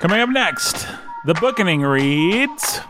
[0.00, 0.86] Coming up next,
[1.24, 2.80] the bookening reads.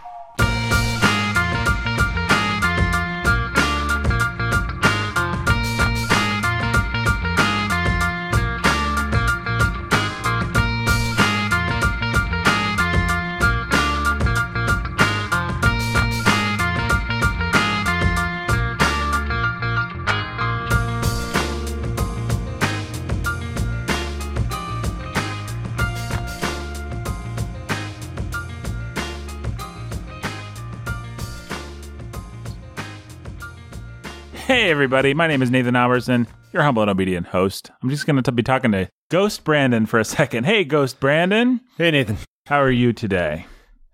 [34.89, 35.13] Everybody.
[35.13, 37.71] My name is Nathan Alberson, your humble and obedient host.
[37.83, 40.45] I'm just going to be talking to Ghost Brandon for a second.
[40.45, 41.61] Hey, Ghost Brandon.
[41.77, 42.17] Hey, Nathan.
[42.47, 43.45] How are you today?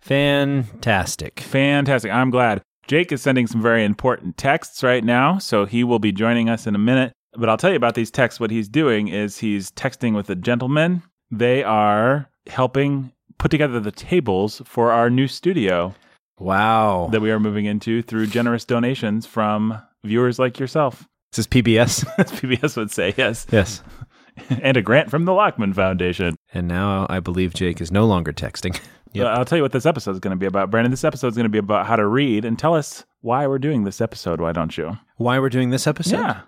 [0.03, 1.41] Fantastic.
[1.41, 2.13] Fantastic.
[2.13, 2.63] I'm glad.
[2.87, 6.65] Jake is sending some very important texts right now, so he will be joining us
[6.65, 7.13] in a minute.
[7.37, 8.39] But I'll tell you about these texts.
[8.39, 11.03] What he's doing is he's texting with a gentleman.
[11.29, 15.93] They are helping put together the tables for our new studio
[16.39, 17.09] Wow.
[17.11, 21.09] that we are moving into through generous donations from viewers like yourself.
[21.33, 22.07] This is PBS.
[22.19, 23.47] As PBS would say, yes.
[23.51, 23.83] yes.
[24.63, 26.37] and a grant from the Lockman Foundation.
[26.53, 28.79] And now I believe Jake is no longer texting.
[29.17, 30.91] Uh, I'll tell you what this episode is going to be about, Brandon.
[30.91, 33.61] This episode is going to be about how to read, and tell us why we're
[33.61, 34.41] doing this episode.
[34.41, 34.99] Why don't you?
[35.19, 36.17] Why we're doing this episode?
[36.17, 36.41] Yeah.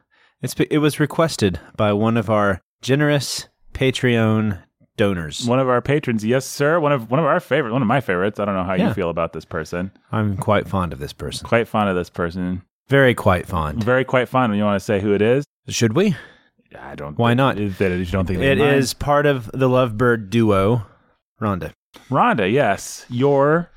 [0.42, 4.60] It's it was requested by one of our generous Patreon
[4.96, 5.46] donors.
[5.46, 6.80] One of our patrons, yes, sir.
[6.80, 8.40] One of one of our favorite, one of my favorites.
[8.40, 9.92] I don't know how you feel about this person.
[10.10, 11.46] I'm quite fond of this person.
[11.46, 12.62] Quite fond of this person.
[12.88, 13.82] Very quite fond.
[13.82, 14.54] Very quite fond.
[14.56, 15.44] You want to say who it is?
[15.68, 16.16] Should we?
[16.78, 17.18] I don't.
[17.18, 17.58] Why not?
[17.58, 18.76] Is that you don't think they It mind?
[18.76, 20.86] is part of the Lovebird duo,
[21.40, 21.72] Rhonda
[22.10, 22.50] Rhonda?
[22.52, 23.70] Yes, your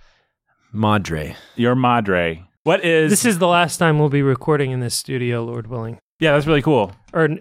[0.71, 1.35] Madre.
[1.55, 2.43] your madre.
[2.63, 5.97] What is This is the last time we'll be recording in this studio, Lord willing.
[6.19, 6.91] Yeah, that's really cool.
[7.13, 7.39] Or n-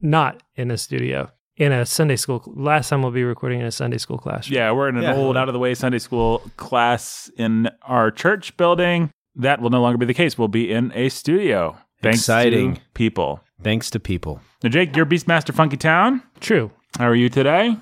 [0.00, 2.42] not in a studio, in a Sunday school.
[2.56, 4.56] Last time we'll be recording in a Sunday school classroom.
[4.56, 5.14] Yeah, we're in an Yeah.
[5.14, 9.10] old, out of the way Sunday school class in our church building.
[9.36, 10.38] That will no longer be the case.
[10.38, 11.76] We'll be in a studio.
[12.02, 12.76] Thanks Exciting.
[12.76, 13.40] to people.
[13.62, 14.40] Thanks to people.
[14.62, 16.22] Now, Jake, you're Beastmaster Funky Town.
[16.40, 16.70] True.
[16.98, 17.76] How are you today?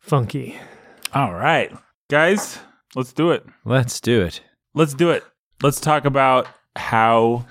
[0.00, 0.58] Funky.
[1.14, 1.72] All right,
[2.10, 2.58] guys,
[2.94, 3.44] let's do it.
[3.64, 4.40] Let's do it.
[4.74, 5.24] Let's do it.
[5.62, 6.46] Let's talk about
[6.76, 7.46] how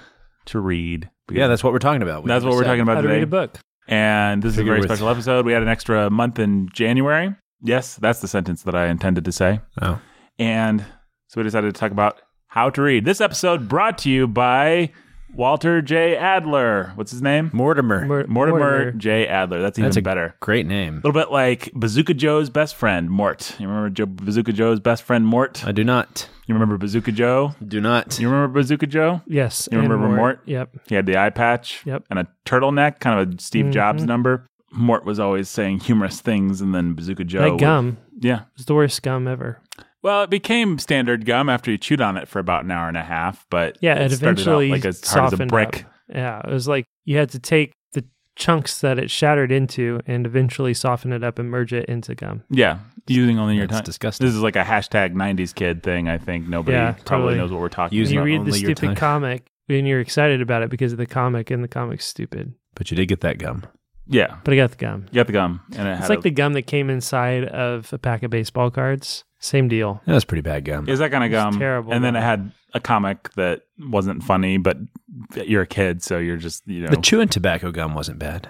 [0.45, 1.09] to read.
[1.31, 2.23] Yeah, that's what we're talking about.
[2.23, 2.67] We that's what we're said.
[2.67, 3.17] talking about How to today.
[3.17, 3.57] read a book.
[3.87, 5.45] And this is a very with- special episode.
[5.45, 7.33] We had an extra month in January.
[7.61, 9.59] Yes, that's the sentence that I intended to say.
[9.81, 9.99] Oh.
[10.37, 10.85] And
[11.27, 12.21] so we decided to talk about
[12.57, 13.05] how to read.
[13.05, 14.89] This episode brought to you by
[15.31, 16.17] Walter J.
[16.17, 16.91] Adler.
[16.95, 17.51] What's his name?
[17.53, 18.03] Mortimer.
[18.03, 19.27] Mor- Mortimer, J.
[19.27, 19.61] Adler.
[19.61, 20.33] That's even That's a better.
[20.39, 20.93] Great name.
[20.93, 23.55] A little bit like Bazooka Joe's best friend, Mort.
[23.59, 25.63] You remember Joe, Bazooka Joe's best friend, Mort?
[25.67, 26.27] I do not.
[26.47, 27.53] You remember Bazooka Joe?
[27.63, 28.19] Do not.
[28.19, 29.21] You remember Bazooka Joe?
[29.27, 29.69] Yes.
[29.71, 30.41] You remember Mort?
[30.45, 30.77] Yep.
[30.89, 32.05] He had the eye patch Yep.
[32.09, 34.07] and a turtleneck, kind of a Steve Jobs Mhm.
[34.07, 34.47] number.
[34.71, 37.41] Mort was always saying humorous things, and then Bazooka Joe.
[37.41, 38.39] that would- gum yeah.
[38.57, 39.59] was the worst gum ever.
[40.07, 42.95] Well, it became standard gum after you chewed on it for about an hour and
[42.97, 45.83] a half, but Yeah, it, started out eventually like as hard as a softened brick.
[45.85, 45.91] up.
[46.15, 48.05] Yeah, it was like you had to take the
[48.37, 52.43] chunks that it shattered into and eventually soften it up and merge it into gum.
[52.49, 53.83] Yeah, using only your That's tongue.
[53.85, 54.25] disgusting.
[54.27, 56.07] This is like a hashtag '90s kid thing.
[56.07, 57.35] I think nobody Yeah, probably totally.
[57.37, 60.69] knows what we're talking Use you read the stupid comic and you're excited about it
[60.69, 62.53] because of the comic and the comic's stupid.
[62.75, 63.65] But you did get that gum.
[64.09, 65.05] Yeah, But I got the gum.
[65.11, 67.43] you got the gum, and it It's had like a, the gum that came inside
[67.43, 69.25] of a pack of baseball cards.
[69.39, 70.01] Same deal.
[70.05, 70.89] That was pretty bad gum.
[70.89, 71.59] is that kind of It's gum.
[71.59, 74.77] terrible And then it had a comic that wasn't funny, but
[75.45, 76.89] you're a kid, so you're just you know.
[76.89, 78.49] The chewing tobacco gum wasn't bad.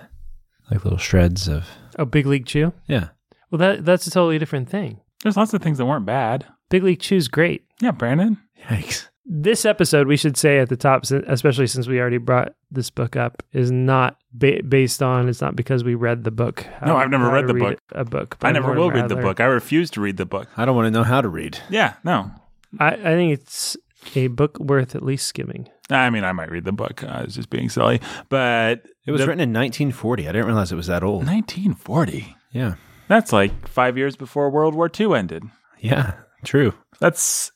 [0.71, 1.65] Like little shreds of
[1.99, 2.73] Oh, Big League Chew?
[2.87, 3.09] yeah.
[3.51, 4.99] Well, that that's a totally different thing.
[5.23, 6.45] There's lots of things that weren't bad.
[6.69, 7.65] Big League Chew's great.
[7.81, 8.37] Yeah, Brandon.
[8.69, 9.07] Yikes.
[9.29, 13.17] This episode, we should say at the top, especially since we already brought this book
[13.17, 15.27] up, is not ba- based on.
[15.27, 16.65] It's not because we read the book.
[16.85, 17.79] No, I've never read the read book.
[17.91, 18.37] A book.
[18.41, 19.41] I never will Mortimer read the book.
[19.41, 20.47] I refuse to read the book.
[20.55, 21.59] I don't want to know how to read.
[21.69, 22.31] Yeah, no.
[22.79, 23.75] I, I think it's
[24.15, 25.67] a book worth at least skimming.
[25.89, 27.03] I mean, I might read the book.
[27.03, 27.99] Uh, I was just being silly,
[28.29, 30.23] but It was the- written in 1940.
[30.23, 31.25] I didn't realize it was that old.
[31.27, 32.33] 1940.
[32.53, 32.75] Yeah.
[33.09, 35.43] That's like five years before World War II ended.
[35.79, 36.13] Yeah.
[36.45, 36.73] True.
[36.99, 37.51] That's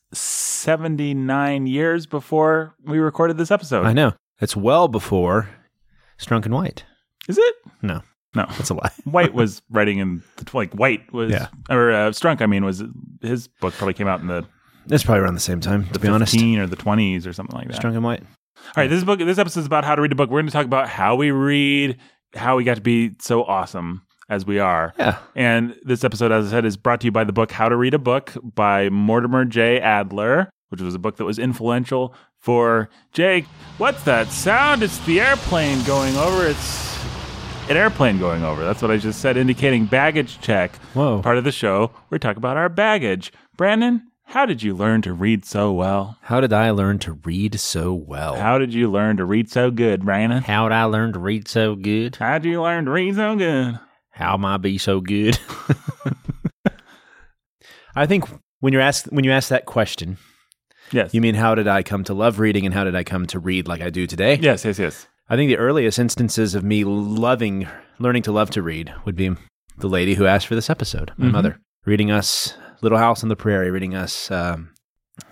[0.62, 3.86] 79 years before we recorded this episode.
[3.86, 4.14] I know.
[4.40, 5.50] It's well before
[6.20, 6.84] Strunk and White.
[7.28, 7.56] Is it?
[7.82, 8.02] No,
[8.36, 8.46] No.
[8.58, 8.92] that's a lie.
[9.06, 11.48] White was writing in the, like White was Yeah.
[11.70, 12.42] or uh, Strunk.
[12.42, 12.84] I mean, was
[13.22, 14.46] his book probably came out in the,
[14.90, 16.34] It's probably around the same time, the to be honest.
[16.34, 17.82] 15 or the 20s or something like that.
[17.82, 18.22] Strunk and White.
[18.24, 20.30] All right, this book, this episode is about how to read a book.
[20.30, 21.98] We're going to talk about how we read,
[22.36, 24.94] how we got to be so awesome as we are.
[24.98, 25.20] Yeah.
[25.36, 27.76] And this episode, as I said, is brought to you by the book How to
[27.76, 29.80] Read a Book by Mortimer J.
[29.82, 33.46] Adler, which was a book that was influential for Jake.
[33.78, 34.84] What's that sound?
[34.84, 36.48] It's the airplane going over.
[36.48, 36.98] It's
[37.70, 38.64] an airplane going over.
[38.64, 40.76] That's what I just said, indicating baggage check.
[40.94, 41.22] Whoa.
[41.22, 43.34] Part of the show, we talk about our baggage.
[43.58, 46.18] Brandon, how did you learn to read so well?
[46.22, 48.36] How did I learn to read so well?
[48.38, 50.42] How did you learn to read so good, Brandon?
[50.42, 52.16] How did I learn to read so good?
[52.16, 53.78] How did you learn to read so good?
[54.22, 55.38] How am I be so good?
[57.96, 58.26] I think
[58.60, 60.18] when you're asked when you ask that question,
[60.92, 61.14] Yes.
[61.14, 63.40] you mean how did I come to love reading and how did I come to
[63.40, 64.38] read like I do today?
[64.42, 65.08] yes, yes, yes.
[65.30, 67.68] I think the earliest instances of me loving,
[68.00, 69.32] learning to love to read would be
[69.78, 71.32] the lady who asked for this episode, my Mhm.
[71.32, 74.70] mother, reading us Little House on the Prairie, reading us, um,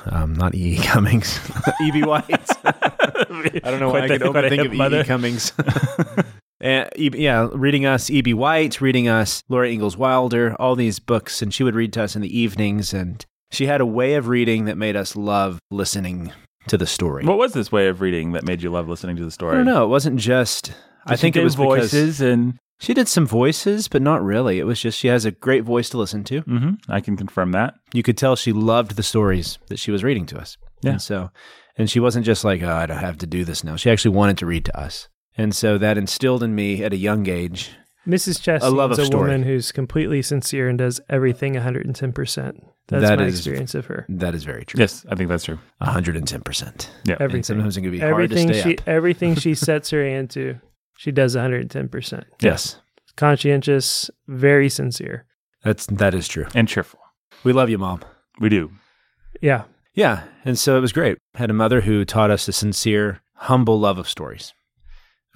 [0.05, 0.75] um, not E.
[0.75, 0.77] E.
[0.77, 1.39] Cummings,
[1.81, 2.03] E.B.
[2.03, 2.25] White.
[2.65, 4.99] I don't know why I could only think of E.
[4.99, 5.03] E.
[5.03, 5.51] Cummings.
[6.61, 8.33] And, yeah, reading us E.B.
[8.33, 12.15] White, reading us Laura Ingalls Wilder, all these books, and she would read to us
[12.15, 12.93] in the evenings.
[12.93, 16.33] And she had a way of reading that made us love listening
[16.67, 17.25] to the story.
[17.25, 19.53] What was this way of reading that made you love listening to the story?
[19.53, 19.85] I don't know.
[19.85, 20.71] It wasn't just.
[21.05, 22.55] I Did she think it was voices and.
[22.79, 24.59] she did some voices, but not really.
[24.59, 26.41] It was just she has a great voice to listen to.
[26.41, 27.75] hmm I can confirm that.
[27.93, 30.57] You could tell she loved the stories that she was reading to us.
[30.81, 30.91] Yeah.
[30.91, 31.31] And so,
[31.77, 33.77] and she wasn't just like, oh, I don't have to do this now.
[33.77, 35.07] She actually wanted to read to us.
[35.39, 37.71] And so that instilled in me at a young age.
[38.07, 38.41] Mrs.
[38.41, 39.23] Chess A love is of a story.
[39.31, 42.59] woman who's completely sincere and does everything 110%.
[42.87, 44.05] That's That my is- experience of her.
[44.09, 44.79] That is very true.
[44.79, 45.59] Yes, I think that's true.
[45.81, 46.89] 110%.
[47.05, 47.13] Yeah.
[47.13, 47.43] And Everything.
[47.43, 48.87] sometimes it can be hard to stay she up.
[48.87, 50.55] everything she sets her hand to,
[50.97, 52.23] she does 110%.
[52.41, 52.77] Yes.
[53.15, 55.25] Conscientious, very sincere.
[55.63, 56.47] That's, that is true.
[56.55, 56.99] And cheerful.
[57.43, 58.01] We love you, Mom.
[58.39, 58.71] We do.
[59.41, 59.65] Yeah.
[59.93, 60.23] Yeah.
[60.45, 61.17] And so it was great.
[61.35, 64.53] Had a mother who taught us a sincere, humble love of stories.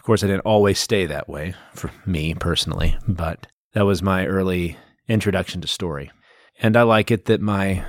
[0.03, 4.27] Of course, I didn't always stay that way for me personally, but that was my
[4.27, 4.75] early
[5.07, 6.11] introduction to story.
[6.59, 7.85] And I like it that my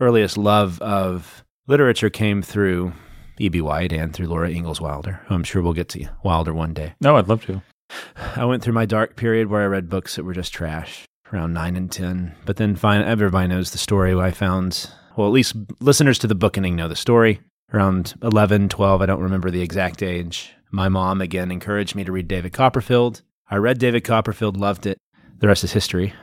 [0.00, 2.94] earliest love of literature came through
[3.38, 3.60] E.B.
[3.60, 5.20] White and through Laura Ingalls Wilder.
[5.26, 6.94] who I'm sure we'll get to Wilder one day.
[7.02, 7.60] No, I'd love to.
[8.34, 11.52] I went through my dark period where I read books that were just trash, around
[11.52, 12.36] nine and ten.
[12.46, 14.18] But then fin everybody knows the story.
[14.18, 17.42] I found, well, at least listeners to the bookening know the story.
[17.70, 20.54] Around 11, 12, I don't remember the exact age.
[20.74, 23.22] My mom again encouraged me to read David Copperfield.
[23.48, 24.98] I read David Copperfield, loved it.
[25.38, 26.14] The rest is history.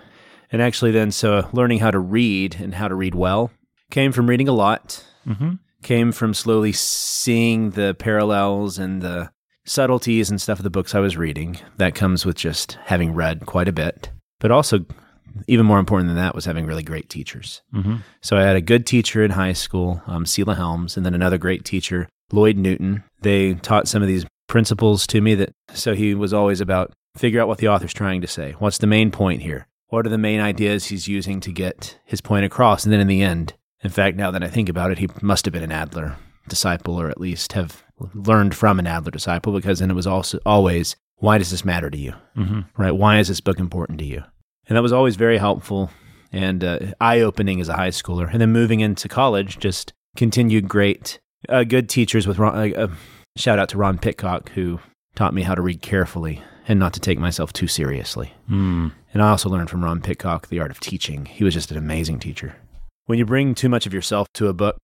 [0.52, 3.52] And actually, then, so learning how to read and how to read well
[3.92, 5.54] came from reading a lot, hmm
[5.84, 9.32] came from slowly seeing the parallels and the
[9.66, 11.58] subtleties and stuff of the books I was reading.
[11.78, 14.12] That comes with just having read quite a bit.
[14.40, 14.86] But also,
[15.48, 17.62] even more important than that, was having really great teachers.
[17.72, 21.16] hmm So I had a good teacher in high school, um, Sela Helms, and then
[21.16, 23.04] another great teacher, Lloyd Newton.
[23.22, 27.42] They taught some of these principles to me that, so he was always about figure
[27.42, 28.54] out what the author's trying to say.
[28.60, 29.66] What's the main point here?
[29.88, 32.84] What are the main ideas he's using to get his point across?
[32.84, 33.54] And then in the end,
[33.84, 36.18] in fact, now that I think about it, he must have been an Adler
[36.48, 37.84] disciple or at least have
[38.14, 41.90] learned from an Adler disciple because then it was also always, why does this matter
[41.90, 42.14] to you?
[42.36, 42.92] hmm right?
[42.92, 44.24] Why is this book important to you?
[44.68, 45.92] And that was always very helpful
[46.32, 48.32] and uh, eye opening as a high schooler.
[48.32, 51.20] And then moving into college, just continued great,
[51.50, 52.88] uh, good teachers with Ron, uh, uh,
[53.38, 54.80] shout out to Ron Pitcock, who
[55.16, 58.34] taught me how to read carefully and not to take myself too seriously.
[58.50, 58.94] Mm.
[59.14, 61.26] And I also learned from Ron Pitcock the art of teaching.
[61.26, 62.56] He was just an amazing teacher.
[63.06, 64.78] When you bring too much of yourself to a book,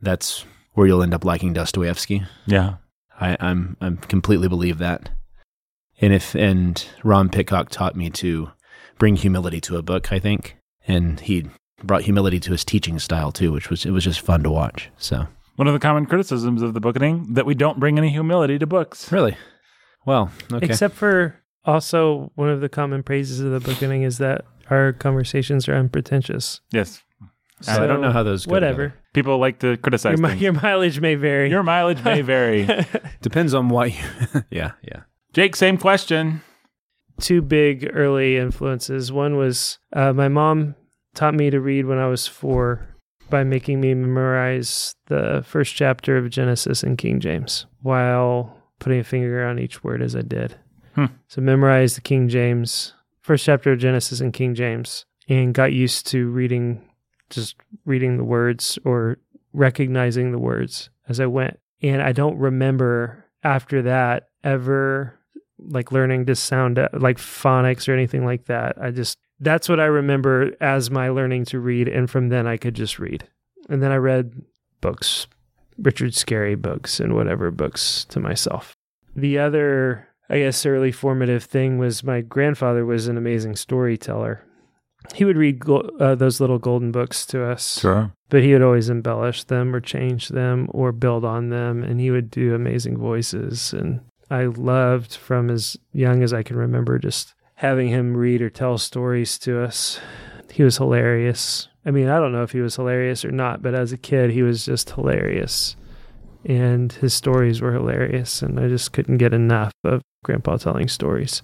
[0.00, 0.44] that's
[0.74, 2.22] where you'll end up liking Dostoevsky.
[2.46, 2.76] Yeah.
[3.20, 5.10] I, I'm I'm completely believe that.
[6.00, 8.50] And if and Ron Pitcock taught me to
[8.98, 10.56] bring humility to a book, I think.
[10.86, 11.46] And he
[11.82, 14.90] brought humility to his teaching style too, which was it was just fun to watch.
[14.96, 18.58] So One of the common criticisms of the bookening that we don't bring any humility
[18.58, 19.10] to books.
[19.12, 19.36] really,
[20.06, 24.44] well, okay, Except for also one of the common praises of the bookening is that
[24.70, 26.60] our conversations are unpretentious.
[26.72, 27.02] Yes.
[27.60, 28.88] so I don't know how those go whatever.
[28.88, 29.00] together.
[29.12, 31.50] People like to criticize Your, your mileage may vary.
[31.50, 32.66] Your mileage may vary.
[33.20, 34.00] Depends on what you.
[34.50, 35.02] yeah, yeah.
[35.34, 36.40] Jake, same question.
[37.20, 39.12] two big early influences.
[39.12, 40.74] One was uh, my mom
[41.14, 42.88] taught me to read when I was four
[43.32, 49.04] by making me memorize the first chapter of Genesis in King James while putting a
[49.04, 50.54] finger on each word as I did.
[50.94, 51.06] Hmm.
[51.28, 56.06] So memorize the King James, first chapter of Genesis in King James, and got used
[56.08, 56.86] to reading,
[57.30, 59.16] just reading the words or
[59.54, 61.58] recognizing the words as I went.
[61.80, 65.18] And I don't remember after that ever
[65.58, 68.76] like learning to sound like phonics or anything like that.
[68.78, 72.56] I just that's what I remember as my learning to read, and from then I
[72.56, 73.28] could just read.
[73.68, 74.32] And then I read
[74.80, 75.26] books,
[75.78, 78.72] Richard Scarry books, and whatever books to myself.
[79.14, 84.42] The other, I guess, early formative thing was my grandfather was an amazing storyteller.
[85.14, 88.12] He would read go- uh, those little golden books to us Sure.
[88.30, 92.12] but he would always embellish them or change them or build on them and he
[92.12, 97.34] would do amazing voices and I loved from as young as I can remember just
[97.62, 100.00] having him read or tell stories to us.
[100.50, 101.68] He was hilarious.
[101.86, 104.30] I mean, I don't know if he was hilarious or not, but as a kid,
[104.30, 105.76] he was just hilarious.
[106.44, 111.40] And his stories were hilarious, and I just couldn't get enough of Grandpa telling stories.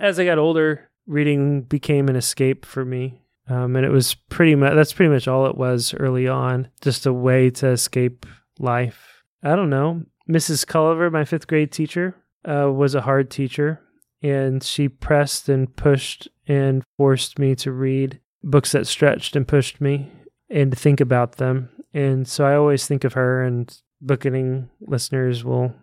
[0.00, 3.22] As I got older, reading became an escape for me.
[3.48, 7.06] Um, and it was pretty much that's pretty much all it was early on, just
[7.06, 8.26] a way to escape
[8.58, 9.22] life.
[9.44, 10.02] I don't know.
[10.28, 10.66] Mrs.
[10.66, 13.80] Culliver, my fifth grade teacher, uh, was a hard teacher,
[14.22, 19.80] and she pressed and pushed and forced me to read books that stretched and pushed
[19.80, 20.10] me
[20.48, 21.70] and to think about them.
[21.94, 25.74] And so I always think of her, and bookening listeners will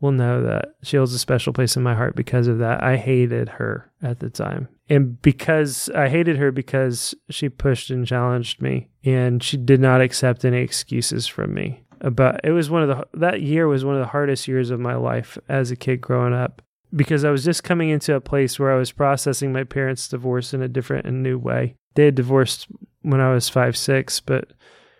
[0.00, 2.82] will know that she holds a special place in my heart because of that.
[2.82, 4.68] I hated her at the time.
[4.88, 10.00] And because I hated her because she pushed and challenged me and she did not
[10.00, 11.84] accept any excuses from me.
[12.00, 14.80] But it was one of the that year was one of the hardest years of
[14.80, 16.60] my life as a kid growing up
[16.94, 20.52] because I was just coming into a place where I was processing my parents' divorce
[20.52, 21.76] in a different and new way.
[21.94, 22.68] They had divorced
[23.02, 24.52] when I was 5 6, but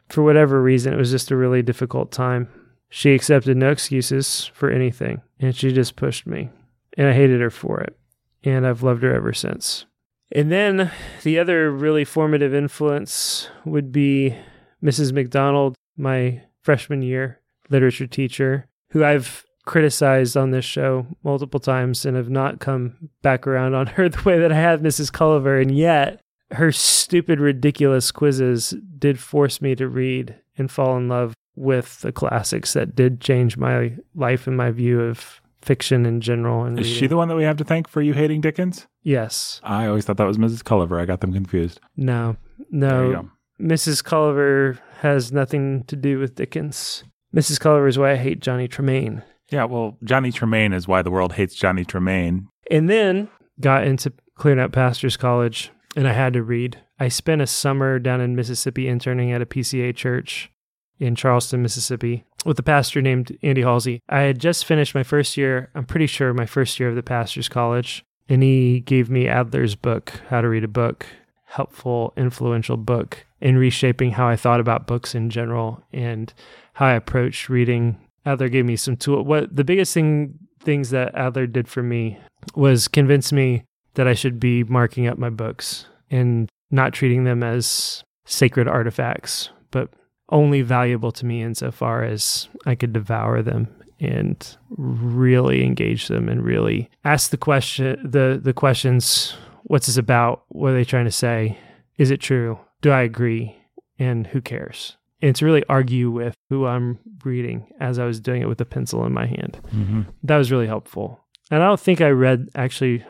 [0.08, 2.48] for whatever reason, it was just a really difficult time.
[2.88, 6.50] She accepted no excuses for anything, and she just pushed me.
[6.98, 7.96] And I hated her for it.
[8.44, 9.86] And I've loved her ever since.
[10.30, 10.90] And then
[11.22, 14.36] the other really formative influence would be
[14.82, 15.12] Mrs.
[15.12, 22.16] McDonald, my freshman year literature teacher, who I've criticized on this show multiple times and
[22.16, 25.10] have not come back around on her the way that I have Mrs.
[25.12, 25.60] Culliver.
[25.60, 26.20] And yet,
[26.52, 32.12] her stupid, ridiculous quizzes did force me to read and fall in love with the
[32.12, 36.64] classics that did change my life and my view of fiction in general.
[36.64, 37.00] And Is reading.
[37.00, 38.86] she the one that we have to thank for you hating Dickens?
[39.02, 39.60] Yes.
[39.62, 40.62] I always thought that was Mrs.
[40.62, 41.00] Culliver.
[41.00, 41.78] I got them confused.
[41.96, 42.36] No.
[42.70, 43.30] No.
[43.60, 44.02] Mrs.
[44.02, 47.04] Culliver has nothing to do with Dickens.
[47.34, 47.60] Mrs.
[47.60, 49.22] Culliver is why I hate Johnny Tremain.
[49.52, 52.46] Yeah, well, Johnny Tremain is why the world hates Johnny Tremain.
[52.70, 53.28] And then
[53.60, 56.78] got into Clearnote Pastors College, and I had to read.
[56.98, 60.50] I spent a summer down in Mississippi interning at a PCA church
[60.98, 64.00] in Charleston, Mississippi, with a pastor named Andy Halsey.
[64.08, 67.02] I had just finished my first year, I'm pretty sure my first year of the
[67.02, 71.06] Pastors College, and he gave me Adler's book, How to Read a Book,
[71.44, 76.32] helpful, influential book in reshaping how I thought about books in general and
[76.74, 77.98] how I approached reading.
[78.24, 79.24] Adler gave me some tool.
[79.24, 82.18] What the biggest thing things that Adler did for me
[82.54, 83.64] was convince me
[83.94, 89.50] that I should be marking up my books and not treating them as sacred artifacts,
[89.70, 89.90] but
[90.30, 93.68] only valuable to me insofar as I could devour them
[94.00, 100.44] and really engage them and really ask the question the the questions what's this about?
[100.48, 101.58] What are they trying to say?
[101.98, 102.58] Is it true?
[102.80, 103.56] Do i agree?
[103.98, 108.42] And who cares and to really argue with who i'm reading as i was doing
[108.42, 110.02] it with a pencil in my hand Mm-hmm.
[110.24, 111.20] that was really helpful.
[111.50, 113.04] And I don't think I read actually.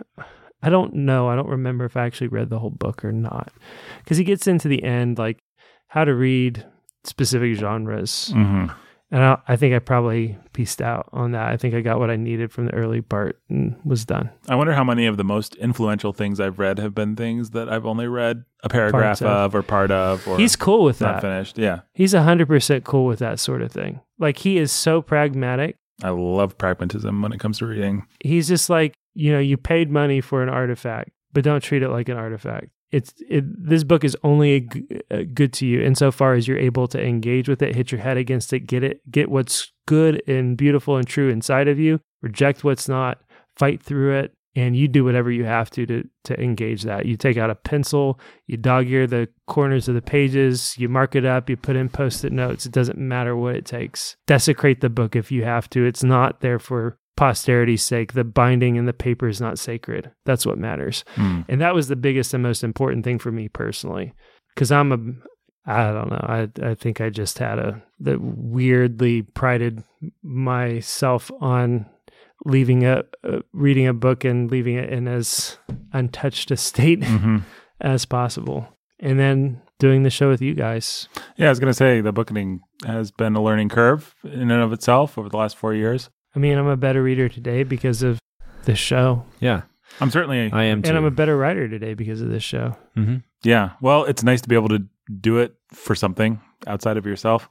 [0.65, 1.29] I don't know.
[1.29, 3.53] I don't remember if I actually read the whole book or not,
[3.99, 5.39] because he gets into the end like
[5.89, 6.65] how to read
[7.05, 8.73] specific genres, Mm-hmm.
[9.13, 11.49] And I, I think I probably pieced out on that.
[11.53, 14.31] I think I got what I needed from the early part and was done.
[14.49, 17.69] I wonder how many of the most influential things I've read have been things that
[17.69, 19.29] I've only read a paragraph of.
[19.29, 19.55] of.
[19.55, 21.23] or part of or He's cool with not that.
[21.23, 21.59] finished.
[21.59, 21.83] Yeah.
[21.95, 24.01] He's hundred percent cool with that sort of thing.
[24.19, 25.77] Like he is so pragmatic.
[26.03, 28.07] I love pragmatism when it comes to reading.
[28.25, 31.91] he's just like you know you paid money for an artifact but don't treat it
[31.91, 34.61] like an artifact it's it, this book is only
[35.35, 38.53] good to you insofar as you're able to engage with it hit your head against
[38.53, 42.89] it get it get what's good and beautiful and true inside of you reject what's
[42.89, 43.23] not
[43.57, 47.07] fight through it and you do whatever you have to to to engage that.
[47.07, 51.15] You take out a pencil you dog ear the corners of the pages you mark
[51.15, 52.67] it up you put in post-it notes.
[52.67, 54.17] It doesn't matter what it takes.
[54.27, 55.85] Desecrate the book if you have to.
[55.85, 60.11] It's not there for posterity's sake the binding and the paper is not sacred.
[60.25, 61.05] That's what matters.
[61.17, 61.45] Mm.
[61.49, 64.13] and that was the biggest and most important thing for me personally
[64.55, 64.99] because i'm a
[65.71, 69.83] i don't know i i think i just had a that weirdly prided
[70.23, 71.87] myself on
[72.45, 75.59] leaving a uh, reading a book and leaving it in as
[75.93, 77.39] untouched a state hmm
[77.83, 78.69] as possible.
[79.01, 81.09] And then doing the show with you guys.
[81.37, 84.63] Yeah, I was going to say the booking has been a learning curve in and
[84.63, 86.09] of itself over the last four years.
[86.35, 88.19] I mean i'm a better reader today because of
[88.65, 89.63] this show Yeah,
[90.01, 90.89] I'm certainly, I am too.
[90.89, 93.17] and i'm a better writer today because of this show mm-hmm.
[93.43, 93.71] yeah.
[93.81, 94.85] Well, it's nice to be able to
[95.21, 97.49] do it for something outside of yourself.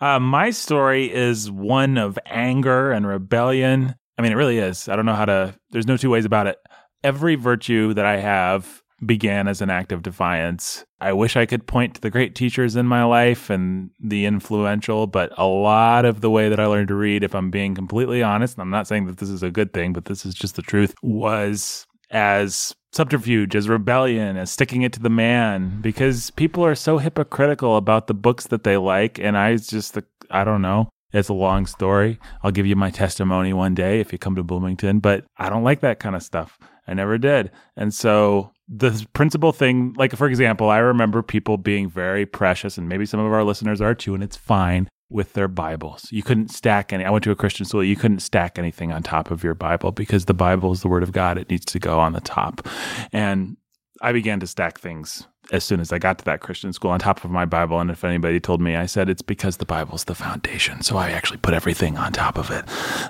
[0.00, 3.94] Uh, my story is one of anger and rebellion.
[4.18, 4.88] I mean, it really is.
[4.88, 6.58] I don't know how to, there's no two ways about it.
[7.04, 10.84] Every virtue that I have began as an act of defiance.
[11.00, 15.06] I wish I could point to the great teachers in my life and the influential,
[15.06, 18.22] but a lot of the way that I learned to read, if I'm being completely
[18.22, 20.56] honest, and I'm not saying that this is a good thing, but this is just
[20.56, 26.64] the truth, was as subterfuge, as rebellion, as sticking it to the man, because people
[26.64, 29.18] are so hypocritical about the books that they like.
[29.18, 29.98] And I just,
[30.30, 30.88] I don't know.
[31.12, 32.18] It's a long story.
[32.42, 35.64] I'll give you my testimony one day if you come to Bloomington, but I don't
[35.64, 36.58] like that kind of stuff.
[36.86, 37.50] I never did.
[37.76, 42.88] And so the principal thing, like for example, I remember people being very precious, and
[42.88, 46.08] maybe some of our listeners are too, and it's fine with their Bibles.
[46.10, 47.04] You couldn't stack any.
[47.04, 47.84] I went to a Christian school.
[47.84, 51.02] You couldn't stack anything on top of your Bible because the Bible is the Word
[51.02, 51.38] of God.
[51.38, 52.66] It needs to go on the top.
[53.12, 53.56] And
[54.00, 57.00] I began to stack things as soon as I got to that Christian school on
[57.00, 57.80] top of my Bible.
[57.80, 60.82] And if anybody told me, I said it's because the Bible's the foundation.
[60.82, 62.64] So I actually put everything on top of it.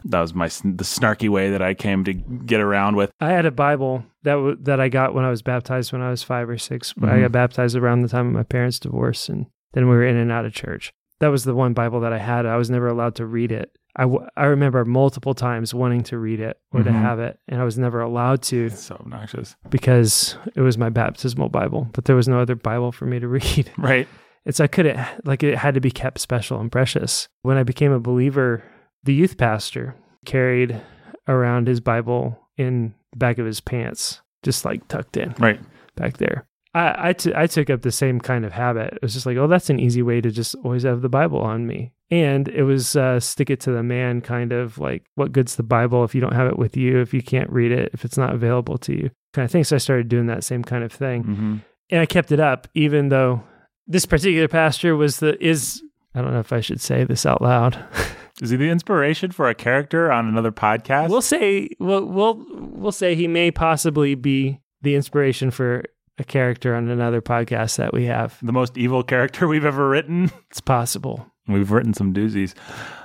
[0.05, 3.11] That was my the snarky way that I came to get around with.
[3.21, 6.11] I had a Bible that w- that I got when I was baptized when I
[6.11, 7.09] was five or 6 mm-hmm.
[7.09, 10.17] I got baptized around the time of my parents' divorce, and then we were in
[10.17, 10.93] and out of church.
[11.21, 12.47] That was the one Bible that I had.
[12.47, 16.19] I was never allowed to read it I, w- I remember multiple times wanting to
[16.19, 16.89] read it or mm-hmm.
[16.89, 18.67] to have it, and I was never allowed to.
[18.67, 19.55] It's so obnoxious.
[19.69, 23.29] Because it was my baptismal Bible, but there was no other Bible for me to
[23.29, 23.71] read.
[23.77, 24.09] Right.
[24.45, 27.29] It's I couldn't, like, it had to be kept special and precious.
[27.43, 28.65] When I became a believer,
[29.05, 29.95] the youth pastor
[30.25, 30.81] carried
[31.29, 35.35] around his Bible in the back of his pants, just like tucked in.
[35.39, 35.61] Right.
[35.95, 36.47] Back there.
[36.75, 38.95] I, I, t- I took up the same kind of habit.
[38.95, 41.41] It was just like, oh, that's an easy way to just always have the Bible
[41.41, 45.33] on me and it was uh, stick it to the man kind of like what
[45.33, 47.91] good's the bible if you don't have it with you if you can't read it
[47.95, 49.11] if it's not available to you?
[49.33, 49.65] Kind of thing.
[49.65, 51.25] So i started doing that same kind of thing.
[51.25, 51.57] Mm-hmm.
[51.91, 53.43] and i kept it up even though
[53.87, 55.83] this particular pastor was the is
[56.15, 57.83] i don't know if i should say this out loud.
[58.41, 61.11] Is he the inspiration for a character on another podcast?
[61.11, 65.85] We'll say we'll we'll, we'll say he may possibly be the inspiration for
[66.19, 68.39] a character on another podcast that we have.
[68.43, 70.33] The most evil character we've ever written?
[70.51, 72.55] It's possible We've written some doozies.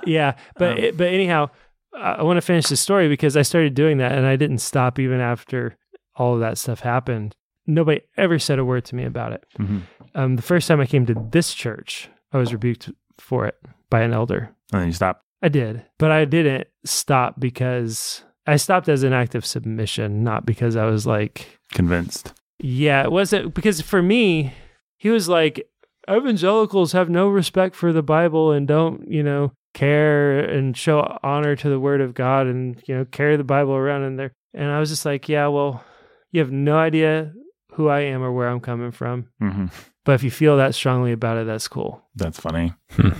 [0.04, 1.50] Yeah, but um, but anyhow,
[1.96, 4.98] I want to finish the story because I started doing that and I didn't stop
[4.98, 5.76] even after
[6.14, 7.34] all of that stuff happened.
[7.66, 9.44] Nobody ever said a word to me about it.
[9.58, 9.78] Mm-hmm.
[10.14, 13.56] Um, the first time I came to this church, I was rebuked for it
[13.90, 14.54] by an elder.
[14.72, 15.24] And then you stopped.
[15.42, 20.46] I did, but I didn't stop because I stopped as an act of submission, not
[20.46, 22.32] because I was like convinced.
[22.58, 24.52] Yeah, it wasn't because for me,
[24.96, 25.68] he was like,
[26.10, 31.54] evangelicals have no respect for the Bible and don't, you know, care and show honor
[31.56, 34.32] to the word of God and, you know, carry the Bible around in there.
[34.54, 35.84] And I was just like, yeah, well,
[36.32, 37.32] you have no idea
[37.72, 39.28] who I am or where I'm coming from.
[39.40, 39.66] Mm-hmm.
[40.04, 42.02] But if you feel that strongly about it, that's cool.
[42.16, 42.72] That's funny.
[42.92, 43.10] Hmm.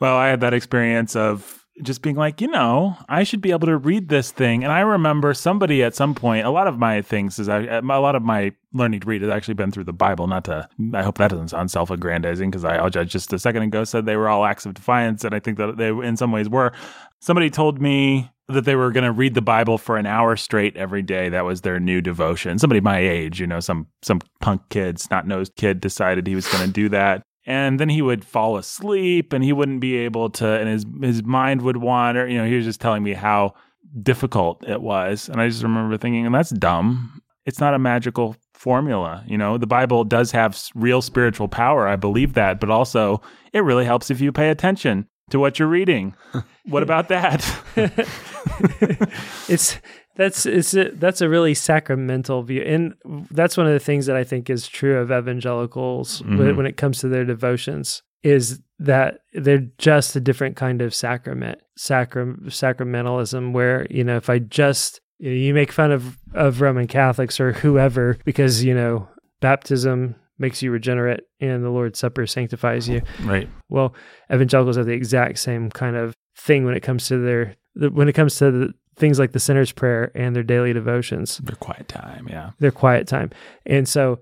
[0.00, 3.66] well, I had that experience of just being like, you know, I should be able
[3.66, 4.64] to read this thing.
[4.64, 7.82] And I remember somebody at some point, a lot of my things is I, a
[7.82, 10.26] lot of my learning to read has actually been through the Bible.
[10.26, 13.84] Not to, I hope that doesn't sound self aggrandizing because I just a second ago
[13.84, 15.24] said they were all acts of defiance.
[15.24, 16.72] And I think that they in some ways were.
[17.20, 20.76] Somebody told me that they were going to read the Bible for an hour straight
[20.76, 21.28] every day.
[21.28, 22.58] That was their new devotion.
[22.58, 26.46] Somebody my age, you know, some some punk kid, snot nosed kid, decided he was
[26.48, 30.28] going to do that and then he would fall asleep and he wouldn't be able
[30.28, 32.28] to and his his mind would wander.
[32.28, 33.54] You know he was just telling me how
[34.02, 35.30] difficult it was.
[35.30, 37.22] And i just remember thinking and that's dumb.
[37.46, 39.24] It's not a magical formula.
[39.26, 41.88] You know the bible does have real spiritual power.
[41.88, 42.60] I believe that.
[42.60, 43.22] But also
[43.54, 46.14] it really helps if you pay attention to what you're reading.
[46.68, 47.40] What about that?
[49.48, 49.78] It's
[50.18, 52.94] that's it's a, that's a really sacramental view, and
[53.30, 56.56] that's one of the things that I think is true of evangelicals mm-hmm.
[56.56, 61.60] when, it comes to their devotions is that they're just a different kind of sacrament,
[61.78, 66.60] sacram, sacramentalism, where you know if I just you, know, you make fun of of
[66.60, 69.08] Roman Catholics or whoever because you know
[69.40, 73.02] baptism makes you regenerate and the Lord's Supper sanctifies you.
[73.22, 73.48] Right.
[73.68, 73.94] Well,
[74.32, 77.54] evangelicals have the exact same kind of thing when it comes to their
[77.90, 81.38] when it comes to the, things like the sinner's prayer and their daily devotions.
[81.38, 82.50] Their quiet time, yeah.
[82.58, 83.30] Their quiet time.
[83.64, 84.20] And so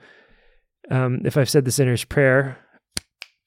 [0.91, 2.59] um, if I've said the sinner's prayer,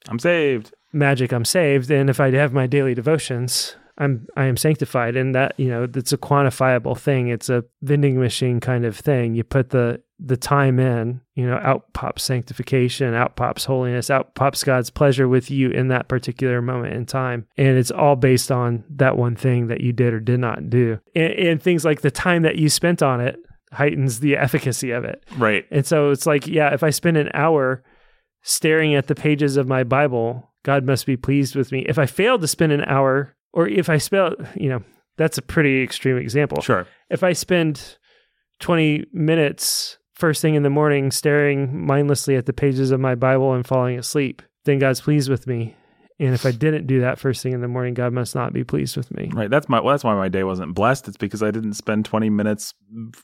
[0.08, 0.74] I'm saved.
[0.92, 1.92] Magic, I'm saved.
[1.92, 5.16] And if I have my daily devotions, I'm I am sanctified.
[5.16, 7.28] And that, you know, it's a quantifiable thing.
[7.28, 9.36] It's a vending machine kind of thing.
[9.36, 14.36] You put the the time in, you know, out pops sanctification, out pops holiness, out
[14.36, 17.48] pops God's pleasure with you in that particular moment in time.
[17.58, 21.00] And it's all based on that one thing that you did or did not do.
[21.16, 23.38] And, and things like the time that you spent on it
[23.72, 25.24] heightens the efficacy of it.
[25.38, 25.66] Right.
[25.72, 27.84] And so it's like, yeah, if I spend an hour
[28.42, 31.86] staring at the pages of my Bible, God must be pleased with me.
[31.88, 34.84] If I fail to spend an hour, or if I spell, you know,
[35.18, 36.62] that's a pretty extreme example.
[36.62, 36.88] Sure.
[37.10, 37.98] If I spend
[38.60, 43.54] 20 minutes first thing in the morning staring mindlessly at the pages of my Bible
[43.54, 45.76] and falling asleep, then God's pleased with me.
[46.20, 48.66] And if I didn't do that first thing in the morning, God must not be
[48.66, 49.32] pleased with me.
[49.34, 49.50] Right.
[49.50, 51.08] That's my well, that's why my day wasn't blessed.
[51.08, 52.74] It's because I didn't spend 20 minutes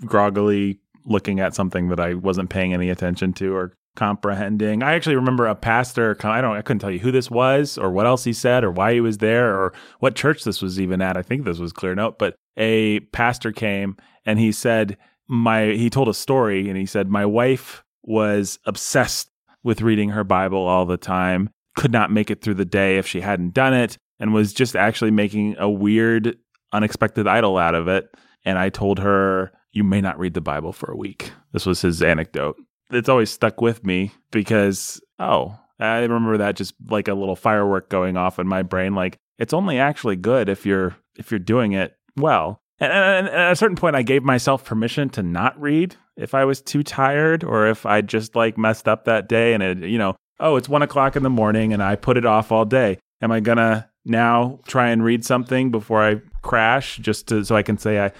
[0.05, 4.83] groggily looking at something that I wasn't paying any attention to or comprehending.
[4.83, 7.91] I actually remember a pastor, I don't I couldn't tell you who this was or
[7.91, 11.01] what else he said or why he was there or what church this was even
[11.01, 11.17] at.
[11.17, 15.89] I think this was Clear Note, but a pastor came and he said my he
[15.89, 19.29] told a story and he said my wife was obsessed
[19.63, 23.07] with reading her Bible all the time could not make it through the day if
[23.07, 26.37] she hadn't done it and was just actually making a weird,
[26.71, 28.09] unexpected idol out of it.
[28.45, 31.31] And I told her, You may not read the Bible for a week.
[31.51, 32.55] This was his anecdote.
[32.91, 37.89] It's always stuck with me because, oh, I remember that just like a little firework
[37.89, 38.95] going off in my brain.
[38.95, 42.61] Like, it's only actually good if you're if you're doing it well.
[42.79, 46.33] And, and, and, at a certain point, I gave myself permission to not read if
[46.33, 49.53] I was too tired or if I just like messed up that day.
[49.53, 52.25] And it, you know, oh, it's one o'clock in the morning and I put it
[52.25, 52.99] off all day.
[53.21, 57.63] Am I gonna now try and read something before I crash just to so I
[57.63, 58.11] can say I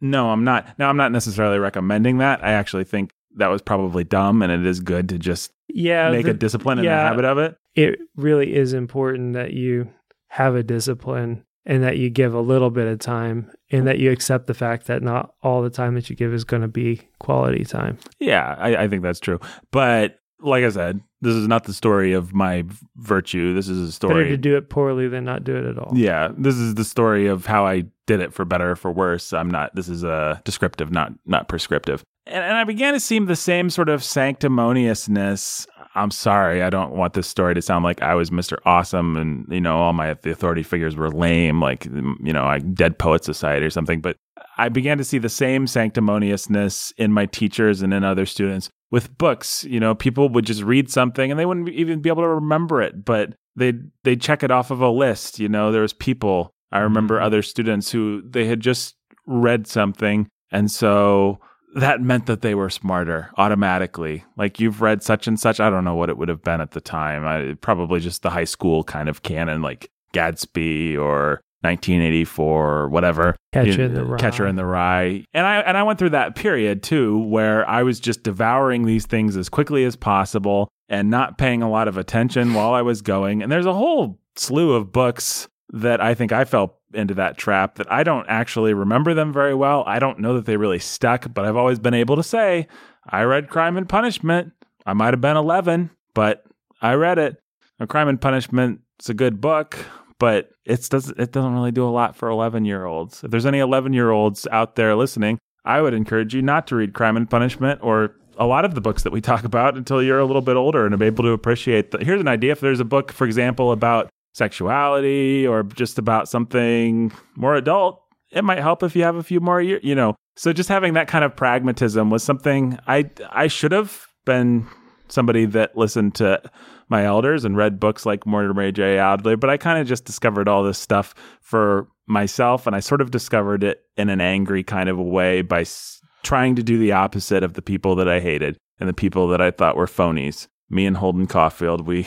[0.00, 0.78] no, I'm not.
[0.78, 2.44] Now I'm not necessarily recommending that.
[2.44, 6.24] I actually think that was probably dumb and it is good to just yeah make
[6.24, 7.56] the, a discipline and yeah, a habit of it.
[7.74, 9.90] It really is important that you
[10.28, 14.10] have a discipline and that you give a little bit of time and that you
[14.10, 17.02] accept the fact that not all the time that you give is going to be
[17.20, 17.98] quality time.
[18.18, 19.38] Yeah, I, I think that's true.
[19.70, 22.64] But like I said, this is not the story of my
[22.96, 23.52] virtue.
[23.54, 24.24] This is a story.
[24.24, 25.92] Better to do it poorly than not do it at all.
[25.94, 29.32] Yeah, this is the story of how I did it for better or for worse.
[29.32, 29.74] I'm not.
[29.74, 32.04] This is a descriptive, not not prescriptive.
[32.28, 35.66] And, and I began to see the same sort of sanctimoniousness.
[35.94, 38.58] I'm sorry, I don't want this story to sound like I was Mr.
[38.64, 42.74] Awesome and you know all my the authority figures were lame, like you know, like
[42.74, 44.00] Dead Poet Society or something.
[44.00, 44.16] But
[44.58, 49.16] I began to see the same sanctimoniousness in my teachers and in other students with
[49.18, 52.28] books, you know, people would just read something and they wouldn't even be able to
[52.28, 55.38] remember it, but they'd they'd check it off of a list.
[55.38, 56.54] You know, there was people.
[56.72, 57.24] I remember mm-hmm.
[57.24, 58.94] other students who they had just
[59.26, 61.40] read something, and so
[61.74, 64.24] that meant that they were smarter automatically.
[64.36, 65.60] Like you've read such and such.
[65.60, 67.26] I don't know what it would have been at the time.
[67.26, 73.36] I, probably just the high school kind of canon, like Gatsby or 1984 or whatever.
[73.52, 74.18] Catcher in the Rye.
[74.18, 75.24] Catcher in the Rye.
[75.34, 79.06] And I and I went through that period too where I was just devouring these
[79.06, 83.02] things as quickly as possible and not paying a lot of attention while I was
[83.02, 83.42] going.
[83.42, 87.76] And there's a whole slew of books that I think I fell into that trap
[87.76, 89.84] that I don't actually remember them very well.
[89.86, 92.66] I don't know that they really stuck, but I've always been able to say
[93.08, 94.52] I read Crime and Punishment.
[94.86, 96.44] I might have been 11, but
[96.80, 97.42] I read it.
[97.80, 99.78] A Crime and Punishment is a good book
[100.18, 103.22] but it's doesn't it doesn't really do a lot for 11 year olds.
[103.24, 106.76] If there's any 11 year olds out there listening, I would encourage you not to
[106.76, 110.02] read Crime and Punishment or a lot of the books that we talk about until
[110.02, 111.90] you're a little bit older and are able to appreciate.
[111.90, 116.28] The, here's an idea: if there's a book, for example, about sexuality or just about
[116.28, 119.82] something more adult, it might help if you have a few more years.
[119.84, 124.06] You know, so just having that kind of pragmatism was something I I should have
[124.24, 124.66] been
[125.08, 126.40] somebody that listened to
[126.88, 128.98] my elders and read books like Mortimer J.
[128.98, 132.66] Adler, but I kind of just discovered all this stuff for myself.
[132.66, 136.00] And I sort of discovered it in an angry kind of a way by s-
[136.22, 139.40] trying to do the opposite of the people that I hated and the people that
[139.40, 140.46] I thought were phonies.
[140.70, 142.06] Me and Holden Caulfield, we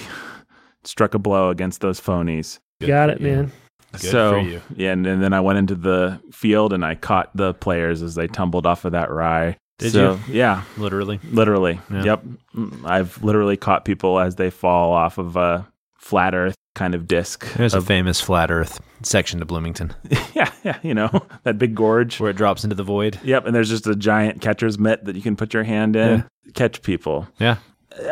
[0.84, 2.60] struck a blow against those phonies.
[2.80, 3.28] Good Got it, you.
[3.28, 3.52] man.
[3.94, 4.40] Good so
[4.76, 8.16] yeah, and, and, then I went into the field and I caught the players as
[8.16, 9.58] they tumbled off of that rye.
[9.80, 10.36] Did so, you?
[10.36, 10.64] Yeah.
[10.78, 11.20] Literally.
[11.32, 11.80] Literally.
[11.92, 12.04] Yeah.
[12.04, 12.24] Yep.
[12.56, 15.68] Mm, I've literally caught people as they fall off of a
[15.98, 17.46] flat earth kind of disc.
[17.54, 19.94] There's of, a famous flat earth section to Bloomington.
[20.34, 21.10] yeah, yeah, you know,
[21.44, 23.20] that big gorge where it drops into the void.
[23.24, 26.20] Yep, and there's just a giant catcher's mitt that you can put your hand in,
[26.20, 26.52] yeah.
[26.54, 27.28] catch people.
[27.40, 27.58] Yeah.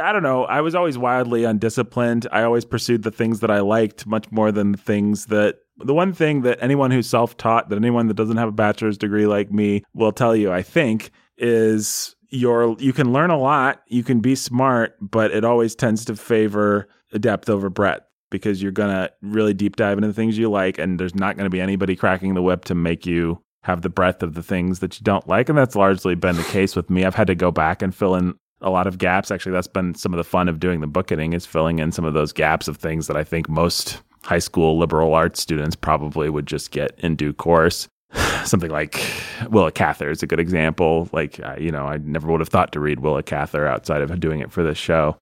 [0.01, 0.45] I don't know.
[0.45, 2.27] I was always wildly undisciplined.
[2.31, 5.93] I always pursued the things that I liked much more than the things that the
[5.93, 9.51] one thing that anyone who's self-taught, that anyone that doesn't have a bachelor's degree like
[9.51, 14.19] me will tell you, I think, is you're you can learn a lot, you can
[14.19, 16.87] be smart, but it always tends to favor
[17.19, 20.99] depth over breadth because you're gonna really deep dive into the things you like, and
[20.99, 24.35] there's not gonna be anybody cracking the whip to make you have the breadth of
[24.35, 27.05] the things that you don't like, and that's largely been the case with me.
[27.05, 29.31] I've had to go back and fill in a lot of gaps.
[29.31, 32.05] Actually, that's been some of the fun of doing the bookening is filling in some
[32.05, 36.29] of those gaps of things that I think most high school liberal arts students probably
[36.29, 37.87] would just get in due course
[38.45, 39.01] something like
[39.49, 41.09] Willa Cather is a good example.
[41.11, 44.19] Like, uh, you know, I never would have thought to read Willa Cather outside of
[44.19, 45.17] doing it for this show.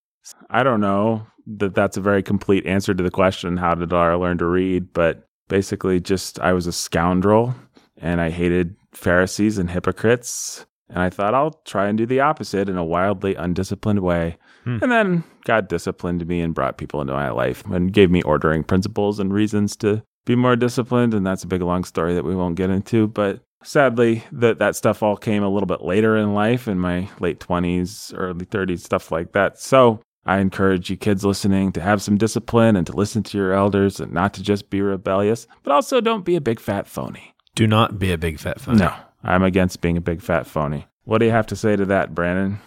[0.50, 1.26] I don't know
[1.60, 4.92] that that's a very complete answer to the question, how did I learn to read?
[4.94, 7.56] But basically, just I was a scoundrel
[7.98, 10.66] and I hated Pharisees and hypocrites.
[10.90, 14.38] And I thought I'll try and do the opposite in a wildly undisciplined way.
[14.64, 14.80] Hmm.
[14.82, 18.64] And then God disciplined me and brought people into my life and gave me ordering
[18.64, 21.14] principles and reasons to be more disciplined.
[21.14, 23.08] And that's a big long story that we won't get into.
[23.08, 27.10] But sadly, that that stuff all came a little bit later in life, in my
[27.20, 29.60] late twenties, early thirties, stuff like that.
[29.60, 33.54] So I encourage you kids listening to have some discipline and to listen to your
[33.54, 37.34] elders and not to just be rebellious, but also don't be a big fat phony.
[37.56, 38.80] Do not be a big fat phony.
[38.80, 38.94] No,
[39.28, 40.88] I'm against being a big fat phony.
[41.04, 42.60] What do you have to say to that, Brandon?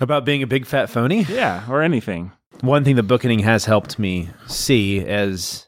[0.00, 1.22] About being a big fat phony?
[1.22, 2.32] Yeah, or anything.
[2.60, 5.66] One thing the bookening has helped me see as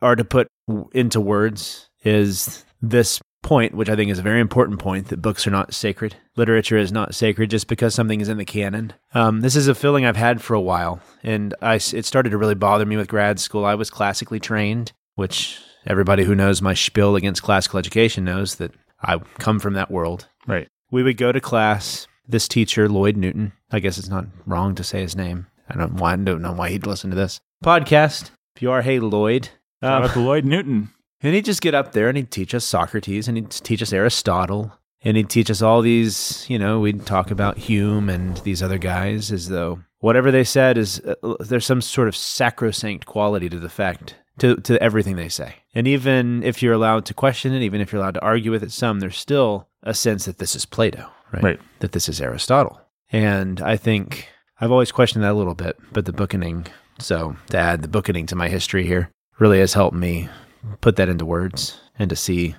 [0.00, 0.48] or to put
[0.92, 5.46] into words is this point, which I think is a very important point that books
[5.46, 6.16] are not sacred.
[6.36, 8.92] Literature is not sacred just because something is in the canon.
[9.14, 12.38] Um, this is a feeling I've had for a while, and I, it started to
[12.38, 13.64] really bother me with grad school.
[13.64, 18.72] I was classically trained, which everybody who knows my spiel against classical education knows that
[19.02, 20.28] I come from that world.
[20.46, 20.68] Right.
[20.90, 22.06] We would go to class.
[22.28, 25.46] This teacher, Lloyd Newton, I guess it's not wrong to say his name.
[25.68, 28.30] I don't, why, I don't know why he'd listen to this podcast.
[28.56, 29.50] If you are, hey, Lloyd.
[29.82, 30.90] Shout Um, out to Lloyd Newton.
[31.22, 33.92] and he'd just get up there and he'd teach us Socrates and he'd teach us
[33.92, 38.60] Aristotle and he'd teach us all these, you know, we'd talk about Hume and these
[38.62, 43.48] other guys as though whatever they said is uh, there's some sort of sacrosanct quality
[43.48, 45.56] to the fact to to everything they say.
[45.74, 48.62] And even if you're allowed to question it, even if you're allowed to argue with
[48.62, 51.42] it some, there's still a sense that this is Plato, right?
[51.42, 51.60] Right.
[51.80, 52.80] That this is Aristotle.
[53.12, 54.28] And I think
[54.60, 56.66] I've always questioned that a little bit, but the bookening,
[56.98, 60.28] so to add the bookening to my history here, really has helped me
[60.80, 62.54] put that into words and to see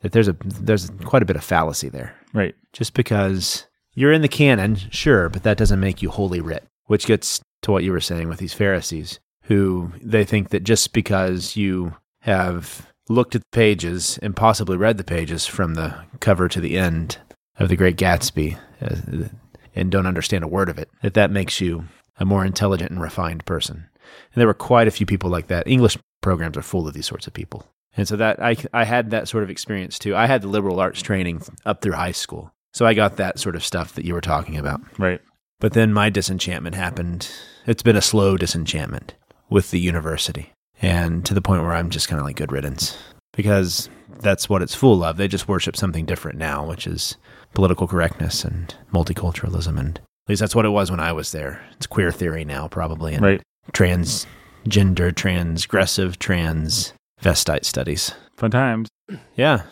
[0.00, 2.14] that there's a there's quite a bit of fallacy there.
[2.32, 2.54] Right.
[2.72, 6.64] Just because you're in the canon, sure, but that doesn't make you holy writ.
[6.86, 10.92] Which gets to what you were saying with these Pharisees, who they think that just
[10.92, 16.48] because you have looked at the pages and possibly read the pages from the cover
[16.48, 17.16] to the end
[17.58, 19.28] of The Great Gatsby uh,
[19.74, 21.84] and don't understand a word of it, that that makes you
[22.18, 23.88] a more intelligent and refined person.
[24.34, 25.66] And there were quite a few people like that.
[25.66, 27.66] English programs are full of these sorts of people.
[27.96, 30.14] And so that I, I had that sort of experience too.
[30.14, 32.52] I had the liberal arts training up through high school.
[32.74, 34.82] So I got that sort of stuff that you were talking about.
[34.98, 35.22] Right.
[35.58, 37.30] But then my disenchantment happened.
[37.66, 39.14] It's been a slow disenchantment
[39.50, 40.52] with the university.
[40.80, 42.96] And to the point where I'm just kind of like good riddance
[43.32, 43.88] because
[44.20, 45.16] that's what it's full of.
[45.16, 47.16] They just worship something different now, which is
[47.54, 49.78] political correctness and multiculturalism.
[49.78, 51.64] And at least that's what it was when I was there.
[51.72, 53.14] It's queer theory now, probably.
[53.14, 53.42] And Right.
[53.72, 58.12] transgender, transgressive, transvestite studies.
[58.36, 58.88] Fun times.
[59.36, 59.62] Yeah.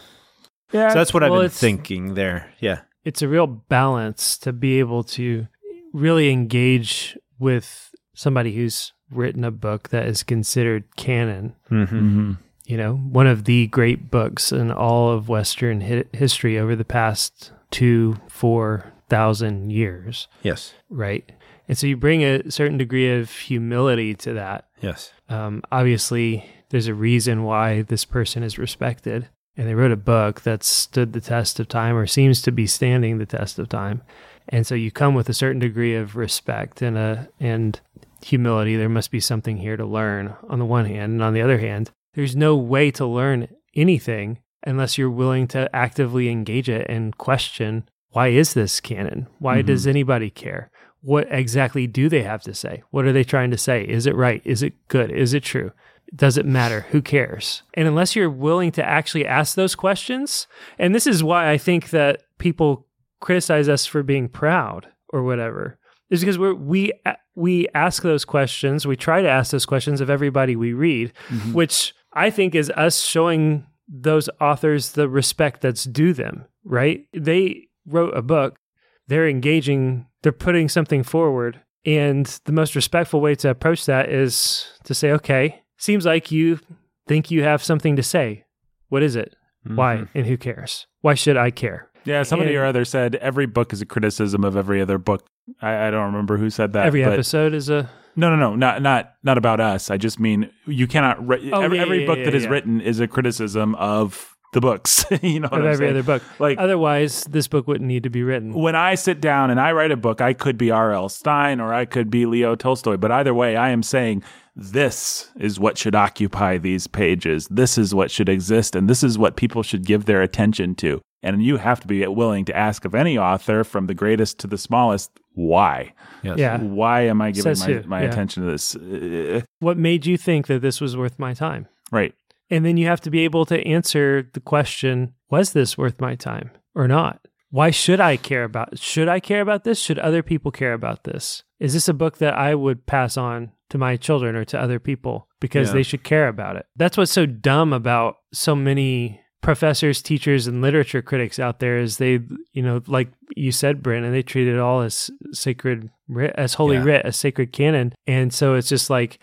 [0.73, 0.89] Yeah.
[0.91, 2.53] So that's what I've been thinking there.
[2.61, 2.81] Yeah.
[3.05, 5.47] it's a real balance to be able to
[5.93, 11.55] really engage with somebody who's written a book that is considered canon.
[11.71, 11.99] Mm-hmm.
[11.99, 12.33] hmm
[12.67, 16.85] You know, one of the great books in all of Western hi- history over the
[16.85, 20.75] past two, four thousand years, Yes.
[20.91, 21.31] right?
[21.69, 24.67] And so you bring a certain degree of humility to that.
[24.81, 25.13] Yes.
[25.29, 29.29] Um, obviously, there's a reason why this person is respected.
[29.57, 32.67] And they wrote a book that stood the test of time or seems to be
[32.67, 34.03] standing the test of time.
[34.49, 37.81] And so you come with a certain degree of respect and a and
[38.27, 38.77] humility.
[38.77, 41.13] There must be something here to learn on the one hand.
[41.15, 45.75] And on the other hand, there's no way to learn anything unless you're willing to
[45.75, 49.27] actively engage it and question why is this canon?
[49.39, 49.67] Why Mhm.
[49.67, 50.71] does anybody care?
[51.03, 52.83] What exactly do they have to say?
[52.91, 53.83] What are they trying to say?
[53.83, 54.41] Is it right?
[54.45, 55.11] Is it good?
[55.11, 55.73] Is it true?
[56.15, 56.87] Does it matter?
[56.93, 57.63] Who cares?
[57.75, 60.47] And unless you're willing to actually ask those questions,
[60.79, 62.87] and this is why I think that people
[63.21, 66.93] criticize us for being proud or whatever, is because we're, we
[67.37, 68.87] we ask those questions.
[68.87, 71.53] We try to ask those questions of everybody we read, Mm-hmm.
[71.53, 76.47] which I think is us showing those authors the respect that's due them.
[76.65, 77.07] Right?
[77.13, 78.59] They wrote a book.
[79.07, 80.07] They're engaging.
[80.23, 81.61] They're putting something forward.
[81.85, 86.59] And the most respectful way to approach that is to say, okay, seems like you
[87.07, 88.45] think you have something to say.
[88.89, 89.37] What is it?
[89.63, 89.97] Why?
[89.97, 90.09] Mhm.
[90.15, 90.87] And who cares?
[91.03, 91.89] Why should I care?
[92.07, 95.27] Yeah, somebody or other said every book is a criticism of every other book.
[95.61, 96.87] I, I don't remember who said that.
[96.87, 97.91] Every episode is a.
[98.19, 99.91] No, no, no, not not not about us.
[99.91, 101.27] I just mean you cannot.
[101.27, 104.36] Re- Oh, every yeah, every yeah, book yeah, that is written is a criticism of
[104.57, 105.05] the books.
[105.23, 105.91] you know what I'm every saying?
[105.91, 106.23] other book.
[106.41, 108.53] Like Otherwise, this book wouldn't need to be written.
[108.55, 111.09] when I sit down and I write a book, I could be R.L.
[111.11, 112.97] Stine or I could be Leo Tolstoy.
[112.97, 114.23] But either way, I am saying
[114.55, 117.47] this is what should occupy these pages.
[117.51, 118.75] This is what should exist.
[118.75, 121.01] And this is what people should give their attention to.
[121.23, 124.47] And you have to be willing to ask of any author, from the greatest to
[124.47, 125.93] the smallest, why?
[126.23, 126.39] Yes.
[126.39, 126.59] Yeah.
[126.59, 128.09] Why am I giving Says my, my Yeah.
[128.11, 128.77] attention to this?
[128.77, 131.67] Uh, What made you think that this was worth my time?
[131.91, 132.15] right.
[132.51, 136.15] And then you have to be able to answer the question was this worth my
[136.15, 137.21] time or not?
[137.51, 139.79] why should I care about should I care about this?
[139.81, 141.43] Should other people care about this?
[141.61, 144.79] Is this a book that I would pass on to my children or to other
[144.81, 145.75] people because Yeah.
[145.75, 146.67] they should care about it?
[146.77, 151.99] That's what's so dumb about so many professors, teachers, and literature critics out there is
[151.99, 152.19] they,
[152.53, 155.89] you know, like you said, Brandon, they treat it all as sacred
[156.35, 156.83] as holy Yeah.
[156.85, 157.95] writ, as sacred canon.
[158.09, 159.19] And so it's just like,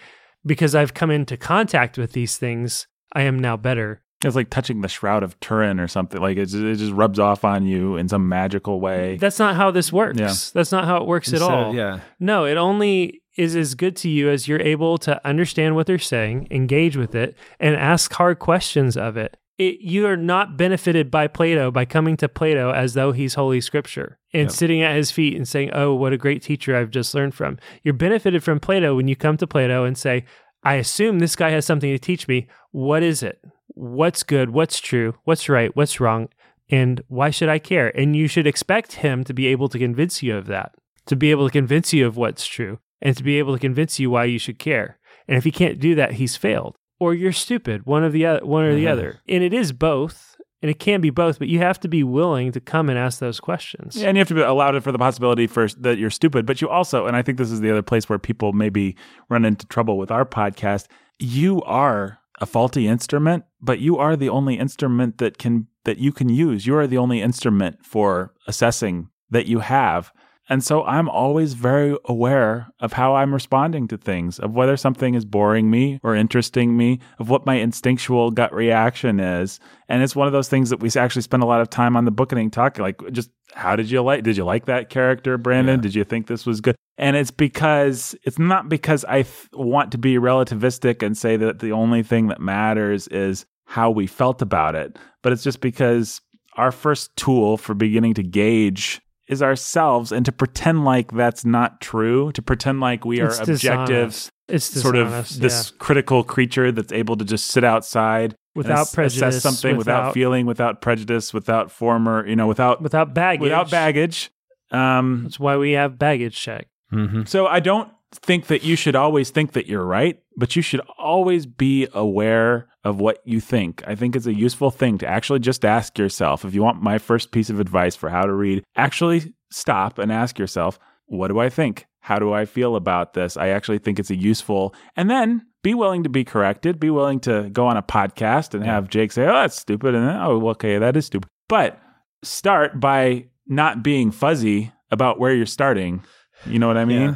[0.45, 4.01] because I've come into contact with these things, I am now better.
[4.25, 6.21] It's like touching the shroud of Turin or something.
[6.21, 9.17] Like it just, it just rubs off on you in some magical way.
[9.17, 10.17] That's not how this works.
[10.19, 10.33] Yeah.
[10.53, 11.75] That's not how it works at Instead of- all.
[11.75, 11.99] yeah.
[12.19, 15.97] No, it only is as good to you as you're able to understand what they're
[15.99, 19.35] saying, engage with it, and ask hard questions of it.
[19.57, 23.59] it you are not benefited by Plato by coming to Plato as though he's Holy
[23.59, 24.51] Scripture and Yep.
[24.51, 27.57] sitting at his feet and saying, Oh, what a great teacher I've just learned from.
[27.83, 30.25] You're benefited from Plato when you come to Plato and say,
[30.63, 32.47] I assume this guy has something to teach me.
[32.71, 33.39] What is it?
[33.67, 34.51] What's good?
[34.51, 35.15] What's true?
[35.23, 35.75] What's right?
[35.75, 36.29] What's wrong?
[36.69, 37.95] And why should I care?
[37.97, 40.73] And you should expect him to be able to convince you of that,
[41.07, 43.99] to be able to convince you of what's true, and to be able to convince
[43.99, 44.97] you why you should care.
[45.27, 47.85] And if he can't do that, he's failed, or you're stupid.
[47.85, 48.91] One of the other, one or the Mhm.
[48.91, 49.19] other.
[49.27, 50.32] And it is both,
[50.63, 51.37] and it can be both.
[51.37, 53.97] But you have to be willing to come and ask those questions.
[53.97, 56.61] Yeah, and you have to be allowed for the possibility first that you're stupid, but
[56.61, 58.95] you also, and I think this is the other place where people maybe
[59.29, 60.87] run into trouble with our podcast.
[61.19, 66.13] You are a faulty instrument, but you are the only instrument that can that you
[66.13, 66.65] can use.
[66.65, 70.13] You are the only instrument for assessing that you have.
[70.49, 75.15] And so I'm always very aware of how I'm responding to things, of whether something
[75.15, 79.59] is boring me or interesting me, of what my instinctual gut reaction is.
[79.87, 82.05] And it's one of those things that we actually spend a lot of time on
[82.05, 85.79] the bookening talking, like just how did you like did you like that character, Brandon?
[85.79, 85.83] Yeah.
[85.83, 86.75] Did you think this was good?
[86.97, 91.59] And it's because it's not because I th- want to be relativistic and say that
[91.59, 96.21] the only thing that matters is how we felt about it, but it's just because
[96.55, 101.81] our first tool for beginning to gauge is ourselves and to pretend like that's not
[101.81, 104.31] true, to pretend like we are It's objective, dishonest.
[104.49, 108.93] It's sort of dishonest, this critical creature that's able to just sit outside without ass-
[108.95, 113.41] prejudice, assess something without, without feeling, without prejudice, without former, you know, without without baggage.
[113.41, 114.29] without baggage.
[114.71, 116.67] Um, That's why we have baggage check.
[116.91, 117.23] Mm-hmm.
[117.25, 120.81] so I don't think that you should always think that you're right, but you should
[120.99, 123.83] always be aware of what you think.
[123.87, 126.43] I think it's a useful thing to actually just ask yourself.
[126.43, 130.11] If you want my first piece of advice for how to read, actually stop and
[130.11, 131.85] ask yourself, what do I think?
[132.01, 133.37] How do I feel about this?
[133.37, 136.79] I actually think it's a useful, and then be willing to be corrected.
[136.79, 140.05] Be willing to go on a podcast and have Jake say, "Oh, that's stupid," and
[140.05, 141.79] then, "Oh, okay, that is stupid." But
[142.23, 146.03] start by not being fuzzy about where you're starting.
[146.45, 147.01] You know what I mean?
[147.01, 147.15] Yeah.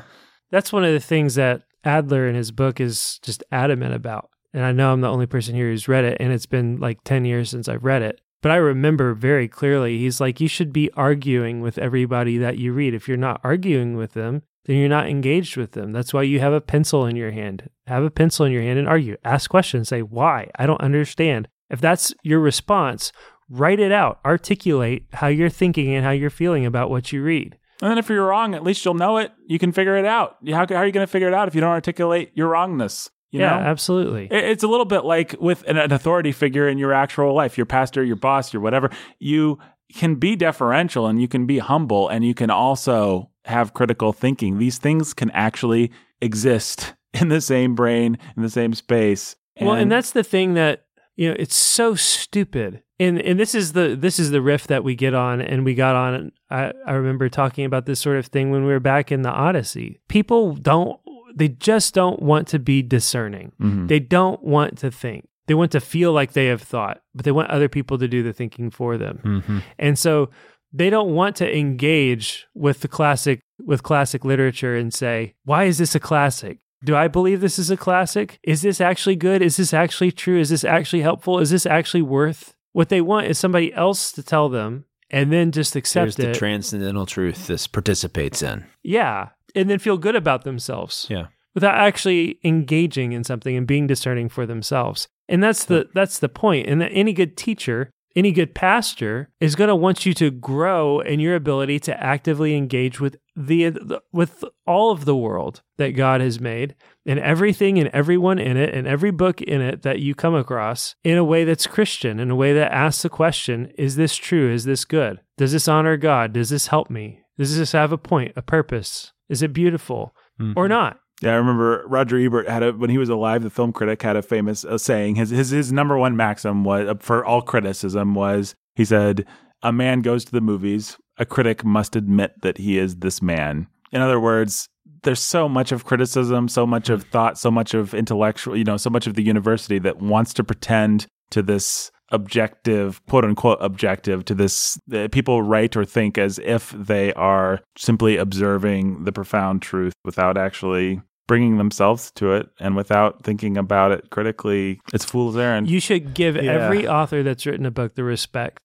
[0.52, 4.30] That's one of the things that Adler in his book is just adamant about.
[4.58, 7.04] And I know I'm the only person here who's read it, and it's been like
[7.04, 8.22] 10 years since I've read it.
[8.42, 12.74] But I remember very clearly, he's like, you should be arguing with everybody that you
[12.74, 12.96] read.
[12.96, 15.92] If you're not arguing with them, then you're not engaged with them.
[15.92, 17.70] That's why you have a pencil in your hand.
[17.86, 19.16] Have a pencil in your hand and argue.
[19.24, 19.90] Ask questions.
[19.90, 20.50] Say, why?
[20.56, 21.50] I don't understand.
[21.70, 23.12] If that's your response,
[23.52, 24.20] write it out.
[24.26, 27.60] Articulate how you're thinking and how you're feeling about what you read.
[27.84, 29.34] And then if you're wrong, at least you'll know it.
[29.46, 30.38] You can figure it out.
[30.48, 33.12] How, how are you going to figure it out if you don't articulate your wrongness?
[33.32, 33.66] You yeah, know?
[33.66, 34.28] absolutely.
[34.32, 37.66] It's a little bit like with an, an authority figure in your actual life, your
[37.66, 38.90] pastor, your boss, your whatever.
[39.20, 39.60] You
[39.96, 44.58] can be deferential and you can be humble and you can also have critical thinking.
[44.58, 49.36] These things can actually exist in the same brain, in the same space.
[49.60, 50.86] well, and that's the thing that
[51.16, 52.84] you know it's so stupid.
[53.00, 55.76] And and this is the this is the riff that we get on, and we
[55.76, 56.32] got on.
[56.50, 59.30] I I remember talking about this sort of thing when we were back in the
[59.30, 60.00] Odyssey.
[60.08, 61.00] People don't.
[61.38, 63.52] They just don't want to be discerning.
[63.62, 63.88] Mhm.
[63.88, 65.28] They don't want to think.
[65.48, 68.22] They want to feel like they have thought, but they want other people to do
[68.24, 69.20] the thinking for them.
[69.24, 69.60] Mm-hmm.
[69.80, 70.30] And so
[70.74, 75.78] they don't want to engage with the classic with classic literature and say, "Why is
[75.78, 76.60] this a classic?
[76.84, 78.40] Do I believe this is a classic?
[78.44, 79.42] Is this actually good?
[79.42, 80.40] Is this actually true?
[80.40, 81.40] Is this actually helpful?
[81.40, 85.52] Is this actually worth?" What they want is somebody else to tell them and then
[85.52, 88.66] just accept There's the transcendental truth this participates in.
[88.84, 91.28] yeah, and then feel good about themselves Yeah.
[91.56, 95.08] without actually engaging in something and being discerning for themselves.
[95.28, 96.68] And that's the that's the point.
[96.68, 101.02] And that any good teacher, any good pastor is going to want you to grow
[101.02, 105.92] in your ability to actively engage with the, the with all of the world that
[105.92, 106.74] God has made
[107.06, 110.96] and everything and everyone in it and every book in it that you come across
[111.04, 114.52] in a way that's Christian, in a way that asks the question, is this true?
[114.52, 115.20] Is this good?
[115.38, 116.34] Does this honor God?
[116.34, 117.22] Does this help me?
[117.38, 119.12] Does this have a point, a purpose?
[119.30, 120.16] Is it beautiful
[120.56, 121.00] or not?
[121.22, 123.42] Yeah, I remember Roger Ebert had a when he was alive.
[123.42, 125.16] The film critic had a famous uh, saying.
[125.16, 129.26] His his his number one maxim was uh, for all criticism was he said,
[129.64, 133.68] "A man goes to the movies a critic must admit that he is this man.
[133.92, 134.70] In other words,
[135.04, 138.78] there's so much of criticism, so much of thought, so much of intellectual, you know,
[138.78, 144.26] so much of the university that wants to pretend to this objective, quote unquote, objective
[144.26, 144.80] to this.
[145.12, 151.02] People write or think as if they are simply observing the profound truth without actually
[151.28, 154.80] bringing themselves to it and without thinking about it critically.
[154.94, 155.70] It's fool's errand.
[155.70, 156.44] You should give Yeah.
[156.54, 158.60] every author that's written a book the respect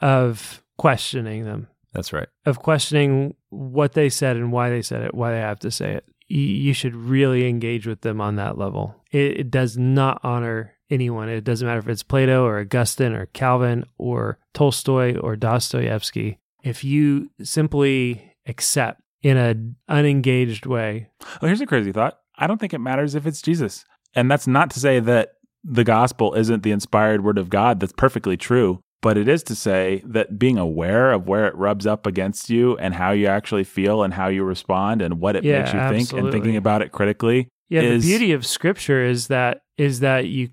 [0.00, 2.26] of questioning them, That's right.
[2.46, 5.92] of questioning what they said and why they said it, why they have to say
[5.94, 6.04] it.
[6.26, 8.96] You, you should really engage with them on that level.
[9.12, 11.28] It, it does not honor anyone.
[11.28, 16.38] It doesn't matter if it's Plato or Augustine or Calvin or Tolstoy or Dostoevsky.
[16.64, 21.08] If you simply accept in an unengaged way,
[21.42, 22.18] Oh, here's a crazy thought.
[22.36, 23.84] I don't think it matters if it's Jesus.
[24.14, 25.32] And that's not to say that
[25.64, 27.80] the gospel isn't the inspired word of God.
[27.80, 28.80] That's perfectly true.
[29.00, 32.76] But it is to say that being aware of where it rubs up against you
[32.78, 35.80] and how you actually feel and how you respond and what it Yeah, makes you
[35.88, 37.48] think and thinking about it critically.
[37.68, 40.48] yeah, Is- the beauty of Scripture is that is that you.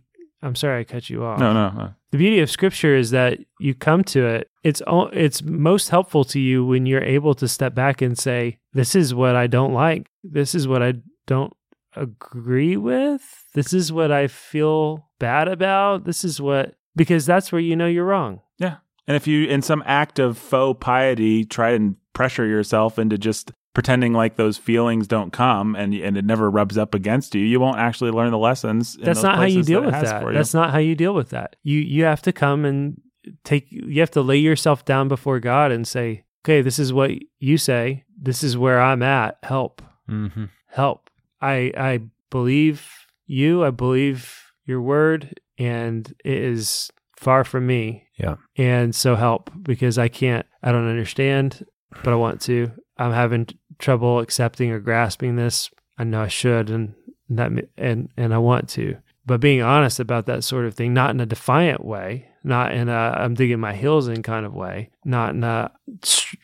[0.45, 1.39] I'm sorry, I cut you off.
[1.39, 1.93] No, no, no.
[2.11, 6.23] the beauty of scripture is that you come to it it's o- it's most helpful
[6.25, 9.73] to you when you're able to step back and say this is what i don't
[9.73, 10.93] like this is what i
[11.27, 11.53] don't
[11.95, 13.21] agree with
[13.53, 17.87] this is what i feel bad about this is what because that's where you know
[17.87, 18.77] you're wrong Yeah.
[19.07, 23.51] And if you, in some act of faux piety, try and pressure yourself into just
[23.75, 27.59] pretending like those feelings don't come and and it never rubs up against you, you
[27.59, 28.95] won't actually learn the lessons.
[28.95, 30.37] in that's not how you deal it with that for you.
[30.37, 32.99] that's not how you deal with that you you have to come and
[33.43, 37.11] take you have to lay yourself down before god and say okay this is what
[37.39, 40.45] you say this is where i'm at help Mm-hmm.
[40.67, 41.09] help.
[41.41, 41.99] I I
[42.29, 42.87] believe
[43.25, 43.63] you.
[43.65, 48.07] I believe your word, and it is far from me.
[48.19, 48.35] Yeah.
[48.55, 50.45] And so help because I can't.
[50.61, 51.65] I don't understand,
[52.03, 52.71] but I want to.
[52.99, 55.69] I'm having t- trouble accepting or grasping this.
[55.97, 56.95] I know I should, and
[57.29, 58.97] that and and I want to.
[59.25, 62.89] But being honest about that sort of thing, not in a defiant way, not in
[62.89, 65.71] a I'm digging my heels in kind of way, not in a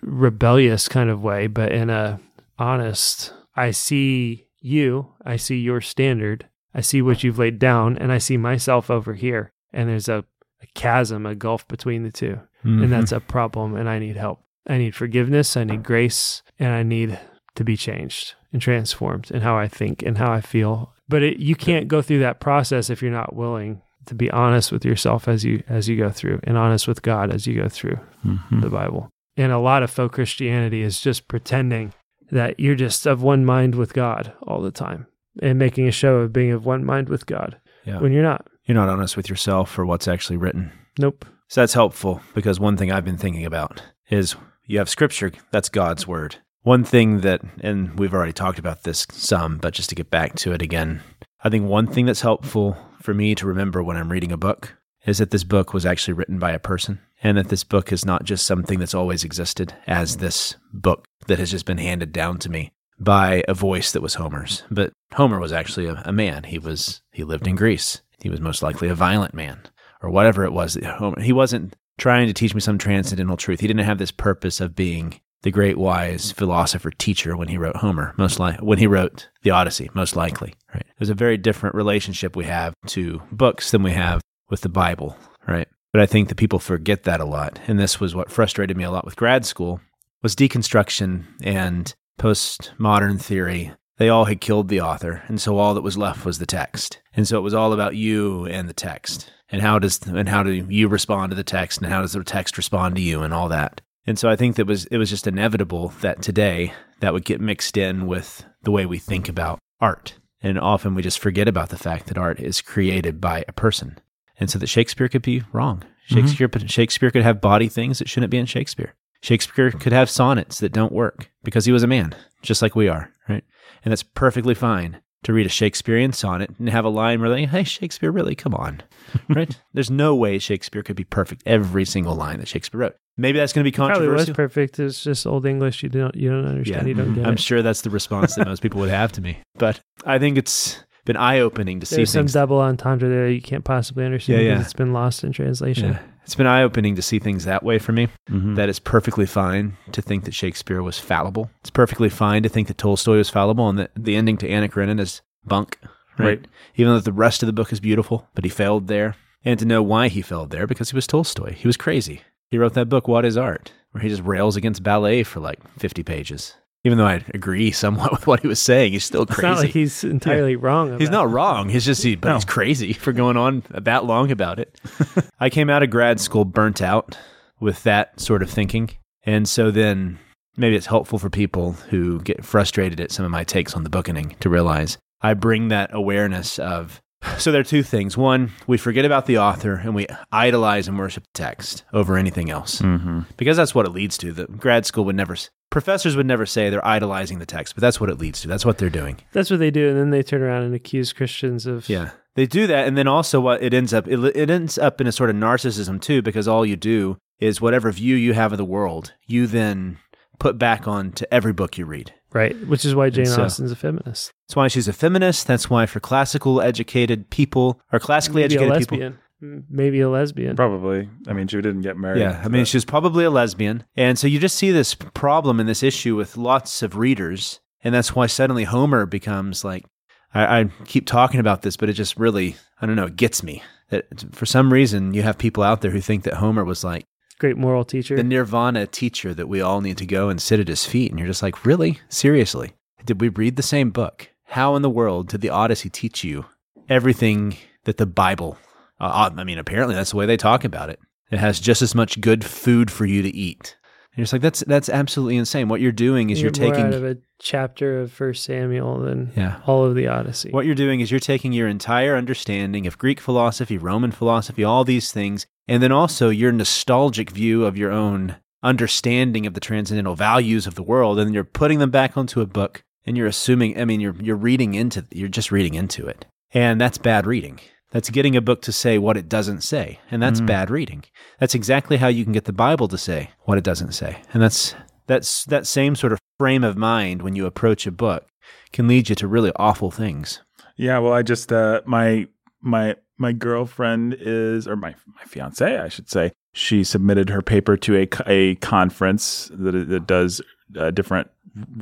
[0.01, 2.19] rebellious kind of way, but in a
[2.57, 3.33] honest.
[3.53, 8.17] I see you, I see your standard, I see what you've laid down, and I
[8.17, 9.51] see myself over here.
[9.73, 10.23] And there's a,
[10.61, 12.83] a chasm, a gulf between the 2 Mm-hmm.
[12.83, 14.43] And that's a problem, and I need help.
[14.67, 17.19] I need forgiveness, I need grace, and I need
[17.55, 20.93] to be changed and transformed in how I think and how I feel.
[21.09, 24.71] But it, you can't go through that process if you're not willing to be honest
[24.71, 27.67] with yourself as you as you go through and honest with God as you go
[27.69, 28.61] through Mhm.
[28.61, 29.09] the Bible.
[29.37, 31.93] And a lot of faux Christianity is just pretending
[32.31, 35.05] that you're just of one mind with God all the time
[35.41, 37.99] and making a show of being of one mind with God Yeah.
[37.99, 38.47] when you're not.
[38.65, 40.71] You're not honest with yourself for what's actually written.
[40.97, 41.25] Nope.
[41.47, 44.35] So that's helpful because one thing I've been thinking about is
[44.65, 46.37] you have scripture, that's God's word.
[46.63, 50.35] One thing that, and we've already talked about this some, but just to get back
[50.37, 51.01] to it again,
[51.43, 54.77] I think one thing that's helpful for me to remember when I'm reading a book
[55.05, 58.05] is that this book was actually written by a person and that this book is
[58.05, 62.37] not just something that's always existed as this book that has just been handed down
[62.39, 64.63] to me by a voice that was Homer's.
[64.69, 66.43] But Homer was actually a, a man.
[66.43, 68.01] He was he lived in Greece.
[68.21, 69.61] He was most likely a violent man
[70.03, 73.59] or whatever it was that Homer he wasn't trying to teach me some transcendental truth.
[73.59, 77.77] He didn't have this purpose of being the great wise philosopher teacher when he wrote
[77.77, 80.53] Homer, most when he wrote the Odyssey, most likely.
[80.73, 80.85] Right.
[80.99, 85.17] There's a very different relationship we have to books than we have with the Bible,
[85.47, 85.67] right?
[85.91, 87.59] But I think that people forget that a lot.
[87.67, 89.81] And this was what frustrated me a lot with grad school
[90.21, 93.73] was deconstruction and postmodern theory.
[93.97, 97.01] They all had killed the author, and so all that was left was the text.
[97.13, 99.31] And so it was all about you and the text.
[99.49, 102.23] And how does and how do you respond to the text and how does the
[102.23, 103.81] text respond to you and all that.
[104.05, 107.41] And so I think that was it was just inevitable that today that would get
[107.41, 110.15] mixed in with the way we think about art.
[110.41, 113.99] And often we just forget about the fact that art is created by a person.
[114.39, 115.83] And so that Shakespeare could be wrong.
[116.09, 116.15] Mm-hmm.
[116.15, 118.93] Shakespeare Shakespeare could have body things that shouldn't be in Shakespeare.
[119.21, 122.87] Shakespeare could have sonnets that don't work because he was a man, just like we
[122.87, 123.43] are, right?
[123.85, 127.45] And that's perfectly fine to read a Shakespearean sonnet and have a line where they,
[127.45, 128.81] hey, Shakespeare, really, come on,
[129.29, 129.59] right?
[129.73, 132.95] There's no way Shakespeare could be perfect every single line that Shakespeare wrote.
[133.17, 134.79] Maybe that's going to be Probably was perfect.
[134.79, 135.83] It's just old English.
[135.83, 136.87] You don't you don't understand.
[136.87, 137.39] You don't get I'm it.
[137.39, 139.37] sure that's the response that most people would have to me.
[139.57, 142.33] But I think it's been eye opening to see There's some things.
[142.33, 144.65] double entendre there you can't possibly understand Yeah, because yeah.
[144.65, 145.93] it's been lost in translation.
[145.93, 145.99] Yeah.
[146.23, 148.07] It's been eye opening to see things that way for me.
[148.29, 148.55] Mhm.
[148.55, 151.49] That it's perfectly fine to think that Shakespeare was fallible.
[151.61, 154.69] It's perfectly fine to think that Tolstoy was fallible and that the ending to Anna
[154.69, 155.77] Karenina is bunk.
[156.17, 156.25] Right?
[156.27, 156.45] Right.
[156.75, 159.15] Even though the rest of the book is beautiful, but he failed there.
[159.43, 161.53] And to know why he failed there because he was Tolstoy.
[161.53, 162.21] He was crazy.
[162.51, 163.71] He wrote that book, What is Art?
[163.91, 166.55] where he just rails against ballet for like 50 pages.
[166.85, 169.47] Even though I agree somewhat with what he was saying, he's still It's crazy.
[169.47, 170.97] not like he's entirely wrong.
[170.99, 171.67] He's not wrong.
[171.69, 172.35] He's just he, but No.
[172.35, 174.79] he's crazy for going on that long about it.
[175.39, 177.17] I came out of grad school burnt out
[177.59, 178.89] with that sort of thinking,
[179.23, 180.17] and so then
[180.57, 183.89] maybe it's helpful for people who get frustrated at some of my takes on the
[183.89, 186.99] bookening to realize I bring that awareness of.
[187.37, 188.17] So there are two things.
[188.17, 192.49] One, we forget about the author and we idolize and worship the text over anything
[192.49, 193.21] else Mm-hmm.
[193.37, 194.31] because that's what it leads to.
[194.31, 195.35] The grad school would never,
[195.69, 198.47] professors would never say they're idolizing the text, but that's what it leads to.
[198.47, 199.19] That's what they're doing.
[199.33, 202.45] That's what they do, and then they turn around and accuse Christians of Yeah, they
[202.47, 205.11] do that, and then also what it ends up it, it ends up in a
[205.11, 208.65] sort of narcissism too, because all you do is whatever view you have of the
[208.65, 209.97] world, you then
[210.39, 212.13] put back on to every book you read.
[212.33, 215.47] Right, which is why Jane so- Austen's a feminist, That's why she's a feminist.
[215.47, 218.97] That's why for classical educated people or classically maybe a educated people.
[218.97, 220.55] lesbian, M- maybe a lesbian.
[220.55, 221.09] Probably.
[221.27, 222.21] I mean, she didn't get married.
[222.21, 223.83] Yeah, I mean, she's probably a lesbian.
[223.95, 227.59] And so you just see this problem and this issue with lots of readers.
[227.83, 229.85] And that's why suddenly Homer becomes like,
[230.33, 233.41] I, I keep talking about this, but it just really, I don't know, it gets
[233.43, 233.63] me.
[233.89, 237.03] That for some reason, you have people out there who think that Homer was like
[237.41, 238.15] Great moral teacher.
[238.15, 241.09] the nirvana teacher that we all need to go and sit at his feet.
[241.09, 241.99] And you're just like, really?
[242.07, 242.73] Seriously?
[243.03, 244.29] Did we read the same book?
[244.49, 246.45] How in the world did the Odyssey teach you
[246.87, 248.59] everything that the Bible?
[248.99, 250.99] Uh, I mean, apparently that's the way they talk about it.
[251.31, 253.75] It has just as much good food for you to eat.
[254.13, 255.69] And you're just like, that's that's absolutely insane.
[255.69, 258.99] What you're doing is You you're more taking out of a chapter of First Samuel
[258.99, 259.61] than Yeah.
[259.65, 260.51] all of the Odyssey.
[260.51, 264.83] What you're doing is you're taking your entire understanding of Greek philosophy, Roman philosophy, all
[264.83, 270.15] these things, and then also your nostalgic view of your own understanding of the transcendental
[270.15, 273.79] values of the world, and you're putting them back onto a book, and you're assuming,
[273.79, 277.59] I mean, you're you're reading into, you're just reading into it, and that's bad reading.
[277.91, 280.45] That's getting a book to say what it doesn't say, and that's Mm.
[280.47, 281.03] bad reading.
[281.39, 284.41] That's exactly how you can get the Bible to say what it doesn't say, and
[284.41, 284.73] that's
[285.07, 288.27] that's that same sort of frame of mind when you approach a book
[288.71, 290.41] can lead you to really awful things.
[290.77, 292.27] Yeah, well, I just uh, my
[292.61, 297.75] my my girlfriend is, or my my fiance, I should say, she submitted her paper
[297.77, 300.41] to a a conference that that does
[300.77, 301.29] uh, different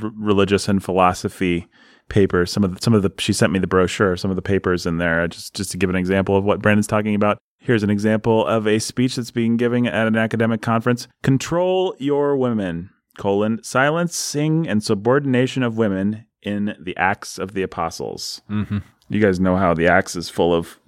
[0.01, 1.67] r- religious and philosophy
[2.09, 2.51] papers.
[2.51, 4.85] Some of the, some of the she sent me the brochure, some of the papers
[4.85, 7.37] in there, just just to give an example of what Brandon's talking about.
[7.59, 11.07] Here's an example of a speech that's being given at an academic conference.
[11.23, 12.89] Control your women.
[13.17, 18.77] Colon silencing and subordination of women in the Acts of the Apostles Mm-hmm.
[19.09, 20.79] you guys know how the Acts is full of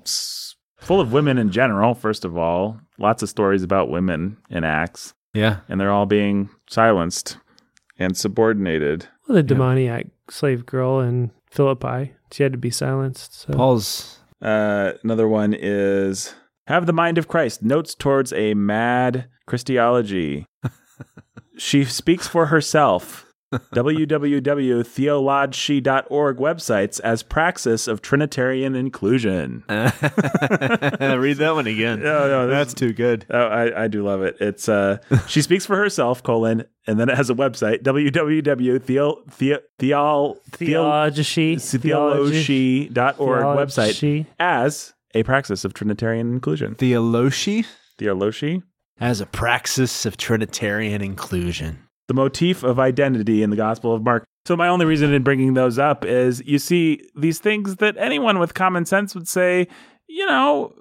[0.77, 1.93] full of women in general.
[1.93, 5.57] First of all, lots of stories about women in Acts, Yeah.
[5.67, 7.37] and they're all being silenced
[7.99, 9.07] and subordinated.
[9.27, 13.39] well, the demoniac slave girl in Philippi, she had to be silenced.
[13.39, 13.53] So.
[13.53, 16.33] Paul's Uh, another one is
[16.67, 17.61] have the mind of Christ.
[17.61, 20.45] Notes towards a mad Christology.
[21.57, 23.30] she speaks for herself.
[23.51, 29.63] www.theology.org websites as praxis of Trinitarian inclusion.
[29.69, 32.01] read that one again.
[32.01, 33.25] No, no, that's too good.
[33.29, 34.37] Oh, I, I do love it.
[34.39, 39.17] It's uh, she speaks for herself, colon, and then it has a website, www.theol
[43.57, 46.75] website as a praxis of Trinitarian inclusion.
[46.75, 47.65] Theology
[47.97, 48.63] Theology,
[48.99, 51.87] as a praxis of Trinitarian inclusion.
[52.07, 54.25] The motif of identity in the Gospel of Mark.
[54.45, 58.39] So my only reason in bringing those up is you see these things that anyone
[58.39, 59.67] with common sense would say,
[60.07, 60.73] you know,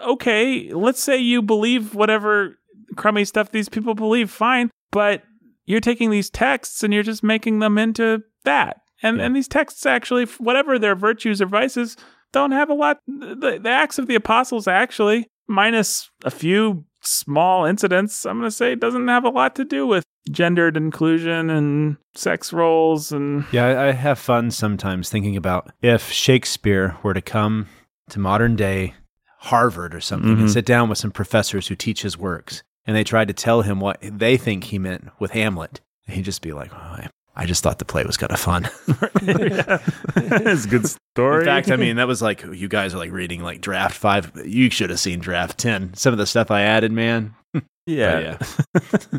[0.00, 2.58] okay, let's say you believe whatever
[2.96, 5.22] crummy stuff these people believe, fine, but
[5.66, 8.78] you're taking these texts and you're just making them into that.
[9.02, 9.24] And Yeah.
[9.26, 11.96] and these texts actually, whatever their virtues or vices,
[12.32, 12.98] don't have a lot.
[13.06, 18.54] The, the Acts of the Apostles actually, minus a few small incidents, I'm going to
[18.56, 23.80] say, doesn't have a lot to do with gendered inclusion and sex roles and Yeah,
[23.82, 27.66] I, have fun sometimes thinking about if Shakespeare were to come
[28.10, 28.94] to modern day
[29.38, 30.50] Harvard or something and Mhm.
[30.50, 33.80] sit down with some professors who teach his works, and they tried to tell him
[33.80, 37.04] what they think he meant with Hamlet, he'd just be like, oh,
[37.36, 38.64] I, I just thought the play was kind of fun.
[40.16, 41.40] it's a good story.
[41.40, 44.32] In fact, I mean, that was like, you guys are like reading like draft five.
[44.44, 45.94] You should have seen draft 10.
[45.94, 47.34] Some of the stuff I added, man.
[47.86, 48.38] yeah.
[48.72, 49.18] But yeah.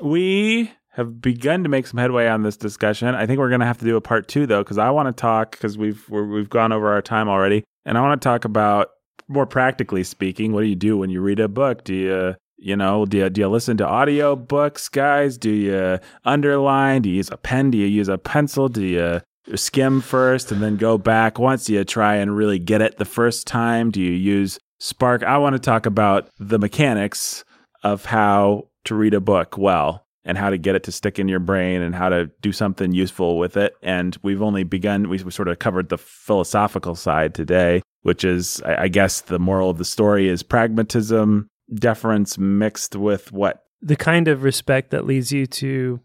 [0.00, 3.08] we have begun to make some headway on this discussion.
[3.08, 5.08] I think we're going to have to do a part two though, because I want
[5.08, 8.24] to talk because we've we're, we've gone over our time already, and I want to
[8.24, 8.90] talk about
[9.28, 10.52] more practically speaking.
[10.52, 11.84] What do you do when you read a book?
[11.84, 12.34] Do you
[12.64, 15.36] you know do you, do you listen to audio books, guys?
[15.36, 17.02] Do you underline?
[17.02, 17.70] Do you use a pen?
[17.70, 18.68] Do you use a pencil?
[18.68, 19.20] Do you
[19.54, 21.68] skim first and then go back once?
[21.68, 23.90] You try and really get it the first time?
[23.90, 25.22] Do you use Spark?
[25.22, 27.44] I want to talk about the mechanics
[27.82, 31.28] of how to read a book well and how to get it to stick in
[31.28, 33.74] your brain and how to do something useful with it.
[33.82, 38.88] And we've only begun, we, sort of covered the philosophical side today, which is, I
[38.88, 43.64] guess, the moral of the story is pragmatism, deference mixed with what?
[43.82, 46.00] The kind of respect that leads you to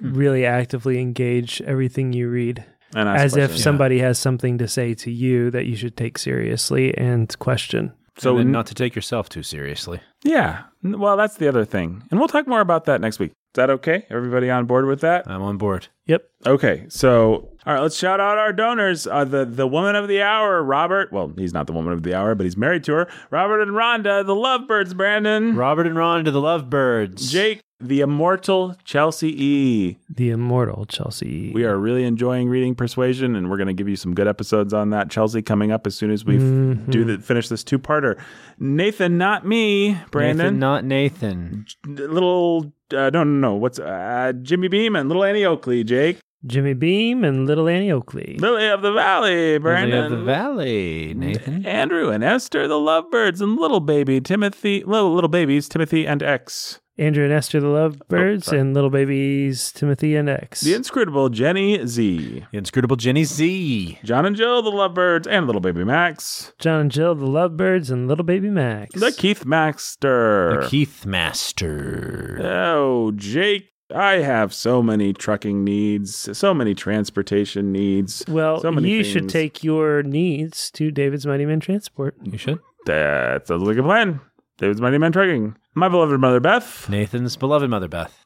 [0.00, 3.62] really actively engage everything you read, And ask as if questions.
[3.62, 7.92] somebody has something to say to you that you should take seriously and question.
[8.16, 10.00] So So n- not to take yourself too seriously.
[10.24, 10.62] Yeah.
[10.82, 12.02] Well, that's the other thing.
[12.10, 13.32] And we'll talk more about that next week.
[13.58, 14.06] Is that okay?
[14.08, 15.28] Everybody on board with that?
[15.28, 15.88] I'm on board.
[16.06, 16.30] Yep.
[16.46, 16.86] Okay.
[16.88, 19.04] So, all right, let's shout out our donors.
[19.04, 21.12] Uh, the the woman of the hour, Robert.
[21.12, 23.08] Well, he's not the woman of the hour, but he's married to her.
[23.32, 25.56] Robert and Rhonda, the lovebirds, Brandon.
[25.56, 27.32] Robert and Rhonda the Lovebirds.
[27.32, 29.98] Jake, the immortal Chelsea E.
[30.08, 31.28] The immortal Chelsea.
[31.50, 31.52] E.
[31.54, 34.74] We are really enjoying reading Persuasion, and we're going to give you some good episodes
[34.74, 35.10] on that.
[35.10, 36.90] Chelsea coming up as soon as we Mhm.
[36.90, 38.18] do the finish this two parter.
[38.58, 40.46] Nathan, not me, Brandon.
[40.46, 41.64] Nathan, not Nathan.
[41.86, 46.72] little uh, no no no what's uh, Jimmy Beam and little Annie Oakley, Jake, Jimmy
[46.74, 48.36] Beam and Little Annie Oakley.
[48.40, 49.90] Lily of the Valley, Brandon.
[49.90, 51.66] Lily Brandon, of the Valley, Nathan.
[51.66, 56.80] Andrew and Esther, the Lovebirds, and little baby Timothy, little little babies Timothy and X,
[56.98, 58.60] Andrew and Esther, the Lovebirds, oh, sorry.
[58.60, 60.62] and little babies Timothy and X.
[60.62, 63.98] the inscrutable Jenny Z, The inscrutable Jenny Z.
[64.02, 68.08] John and Jill, the Lovebirds, and little baby Max, John and Jill, the Lovebirds, and
[68.08, 68.98] little baby Max.
[68.98, 72.40] the Keith Maxter, The Keith Master.
[72.42, 73.68] Oh, Jake.
[73.94, 78.22] I have so many trucking needs, so many transportation needs.
[78.28, 82.14] well, so many you should take your needs to David's Mighty Men Transport.
[82.22, 82.58] You should.
[82.84, 84.20] That sounds like a plan.
[84.58, 85.56] David's Mighty Man Trucking.
[85.74, 86.88] My beloved mother, Beth.
[86.88, 88.24] Nathan's beloved mother Beth.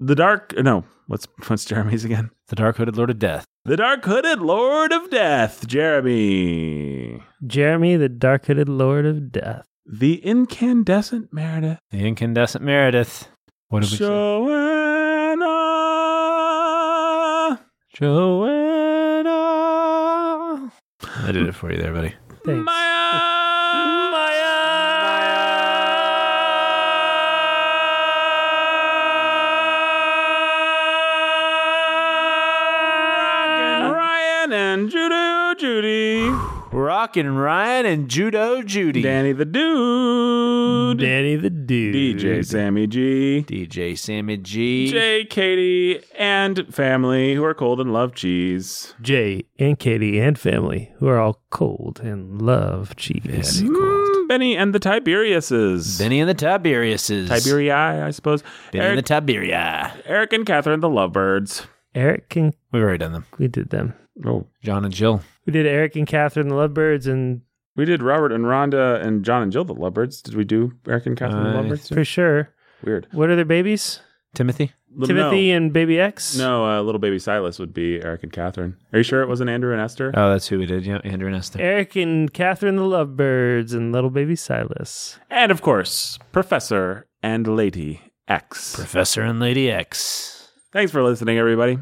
[0.00, 0.54] The dark.
[0.56, 2.30] Uh, no, what's what's Jeremy's again?
[2.48, 3.44] The dark hooded lord of death.
[3.66, 7.22] The dark hooded Lord of Death, Jeremy.
[7.46, 9.64] Jeremy, the dark hooded Lord of Death.
[9.86, 11.78] The incandescent Meredith.
[11.90, 13.28] The incandescent Meredith.
[13.68, 14.04] What did we say?
[14.04, 15.46] Joanna.
[17.94, 19.30] Joanna.
[21.22, 22.14] I did it for you there, buddy.
[22.44, 22.66] Thanks.
[22.66, 22.93] Ryan,
[36.74, 39.00] Rockin' Ryan and Judo Judy.
[39.00, 40.98] Danny the Dude.
[40.98, 42.18] Danny the Dude.
[42.18, 43.44] DJ Sammy G.
[43.46, 44.90] DJ Sammy G.
[44.90, 48.92] Jay, Katie, and family who are cold and love cheese.
[49.00, 53.60] Jay and Katie and family, who are all cold and love cheese.
[53.60, 55.98] Very Mm, Benny and the Tiberiuses.
[56.00, 57.28] Benny and the Tiberiuses.
[57.28, 58.42] Tiberii, I suppose.
[58.72, 59.02] Benny Eric, and the
[59.32, 59.92] Tiberia.
[60.06, 61.66] Eric and Catherine, the lovebirds.
[61.94, 63.26] Eric and We've already done them.
[63.38, 63.94] we did them.
[64.26, 65.20] Oh, John and Jill.
[65.46, 67.42] We did Eric and Catherine, the Lovebirds, and
[67.76, 70.22] we did Robert and Rhonda and John and Jill, the lovebirds.
[70.22, 71.88] Did we do Eric and Catherine, the lovebirds?
[71.88, 72.50] for sure.
[72.84, 73.08] Weird.
[73.12, 74.00] What are their babies?
[74.34, 74.72] Timothy.
[74.96, 76.36] Little- Timothy and Baby X.
[76.36, 78.76] No, no uh, little baby Silas would be Eric and Catherine.
[78.92, 80.12] Are you sure it wasn't Andrew and Esther?
[80.14, 80.86] Oh, that's who we did.
[80.86, 81.60] Yeah, Andrew and Esther.
[81.60, 85.18] Eric and Catherine, the Lovebirds, and little baby Silas.
[85.30, 88.76] And of course, Professor and Lady X.
[88.76, 90.48] Professor and Lady X.
[90.72, 91.78] Thanks for listening, everybody.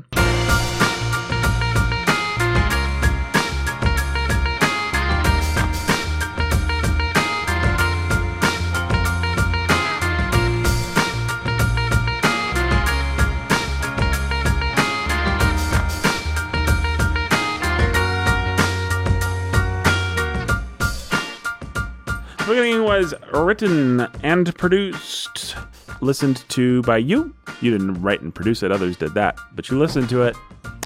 [22.99, 25.57] Was written and produced,
[26.01, 27.34] listened to by you.
[27.61, 29.38] You didn't write and produce it, others did that.
[29.55, 30.36] But you listened to it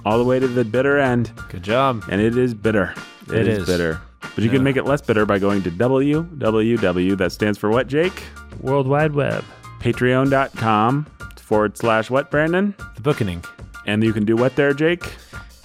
[0.05, 2.05] all the way to the bitter end, Good job.
[2.11, 2.95] and it is bitter.
[3.29, 3.59] It is.
[3.61, 3.67] is.
[3.67, 4.01] bitter.
[4.21, 7.17] But you can make it less bitter by going to www.
[7.19, 8.23] That stands for what, Jake?
[8.61, 9.45] World Wide Web.
[9.81, 12.75] Patreon.com forward slash what, Brandon?
[12.97, 13.43] The Bookening.
[13.87, 15.05] And you can do what there, Jake?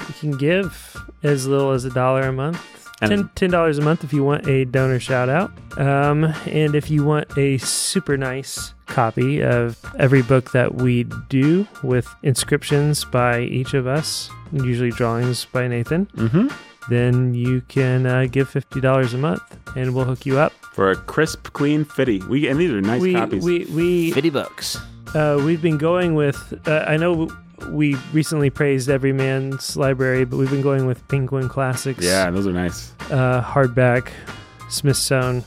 [0.07, 2.59] You can give as little as a dollar a month.
[3.01, 6.75] And- Ten ten dollars a month if you want a donor shout out, um, and
[6.75, 13.03] if you want a super nice copy of every book that we do with inscriptions
[13.05, 16.47] by each of us, usually drawings by Nathan, Mm-hmm.
[16.89, 19.41] then you can uh, give fifty dollars a month,
[19.75, 20.51] and we'll hook you up.
[20.73, 22.19] For a crisp, clean fitty.
[22.29, 23.43] We and these are nice we copies.
[23.43, 24.77] we we 50 bucks.
[25.15, 26.37] uh, we've been going with.
[26.67, 27.29] Uh, I know
[27.69, 32.03] we recently praised Everyman's Library, but we've been going with Penguin Classics.
[32.03, 32.93] yeah, those are nice.
[33.11, 34.11] uh, hardback,
[34.69, 35.43] Smithsonian,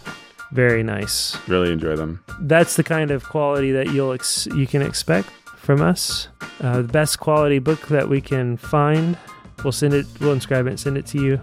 [0.52, 1.36] very nice.
[1.48, 2.22] Really enjoy them.
[2.40, 6.28] That's the kind of quality that you'll ex- you can expect from us.
[6.60, 9.16] Uh, the best quality book that we can find.
[9.62, 10.06] We'll send it.
[10.20, 10.70] We'll inscribe it.
[10.70, 11.40] and Send it to you.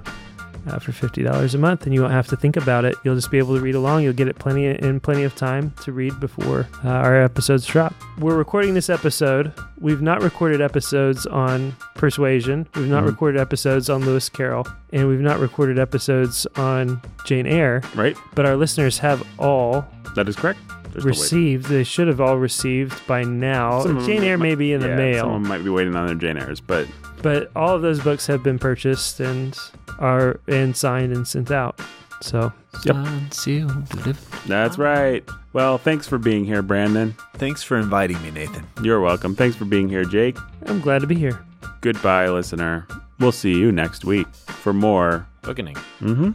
[0.67, 2.95] Uh, for fifty dollars a month, and you won't have to think about it.
[3.03, 4.03] You'll just be able to read along.
[4.03, 7.93] You'll get it plenty in plenty of time to read before uh, our episodes drop.
[8.19, 9.53] We're recording this episode.
[9.79, 12.67] We've not recorded episodes on persuasion.
[12.75, 13.07] We've not Mhm.
[13.07, 17.81] recorded episodes on Lewis Carroll, and we've not recorded episodes on Jane Eyre.
[17.95, 18.15] Right?
[18.35, 19.85] But our listeners have all
[20.15, 20.59] That is correct.
[20.91, 21.67] There's received.
[21.67, 23.79] They should have all received by now.
[23.81, 26.15] Some Jane Eyre might- may be in the mail, Someone might be waiting on their
[26.15, 26.85] Jane Eyres, but
[27.21, 29.57] but all of those books have been purchased and
[29.99, 31.79] are and signed and sent out.
[32.21, 32.51] So
[32.85, 32.95] Yep.
[32.95, 34.15] Signed, sealed, delivered.
[34.47, 35.27] that's right.
[35.53, 37.15] Well, thanks for being here, Brandon.
[37.35, 38.65] Thanks for inviting me, Nathan.
[38.81, 39.35] You're welcome.
[39.35, 40.37] Thanks for being here, Jake.
[40.67, 41.43] I'm glad to be here.
[41.81, 42.87] Goodbye, listener.
[43.19, 45.27] We'll see you next week for more.
[45.41, 45.75] Bookening.
[45.99, 46.31] Mm-hmm.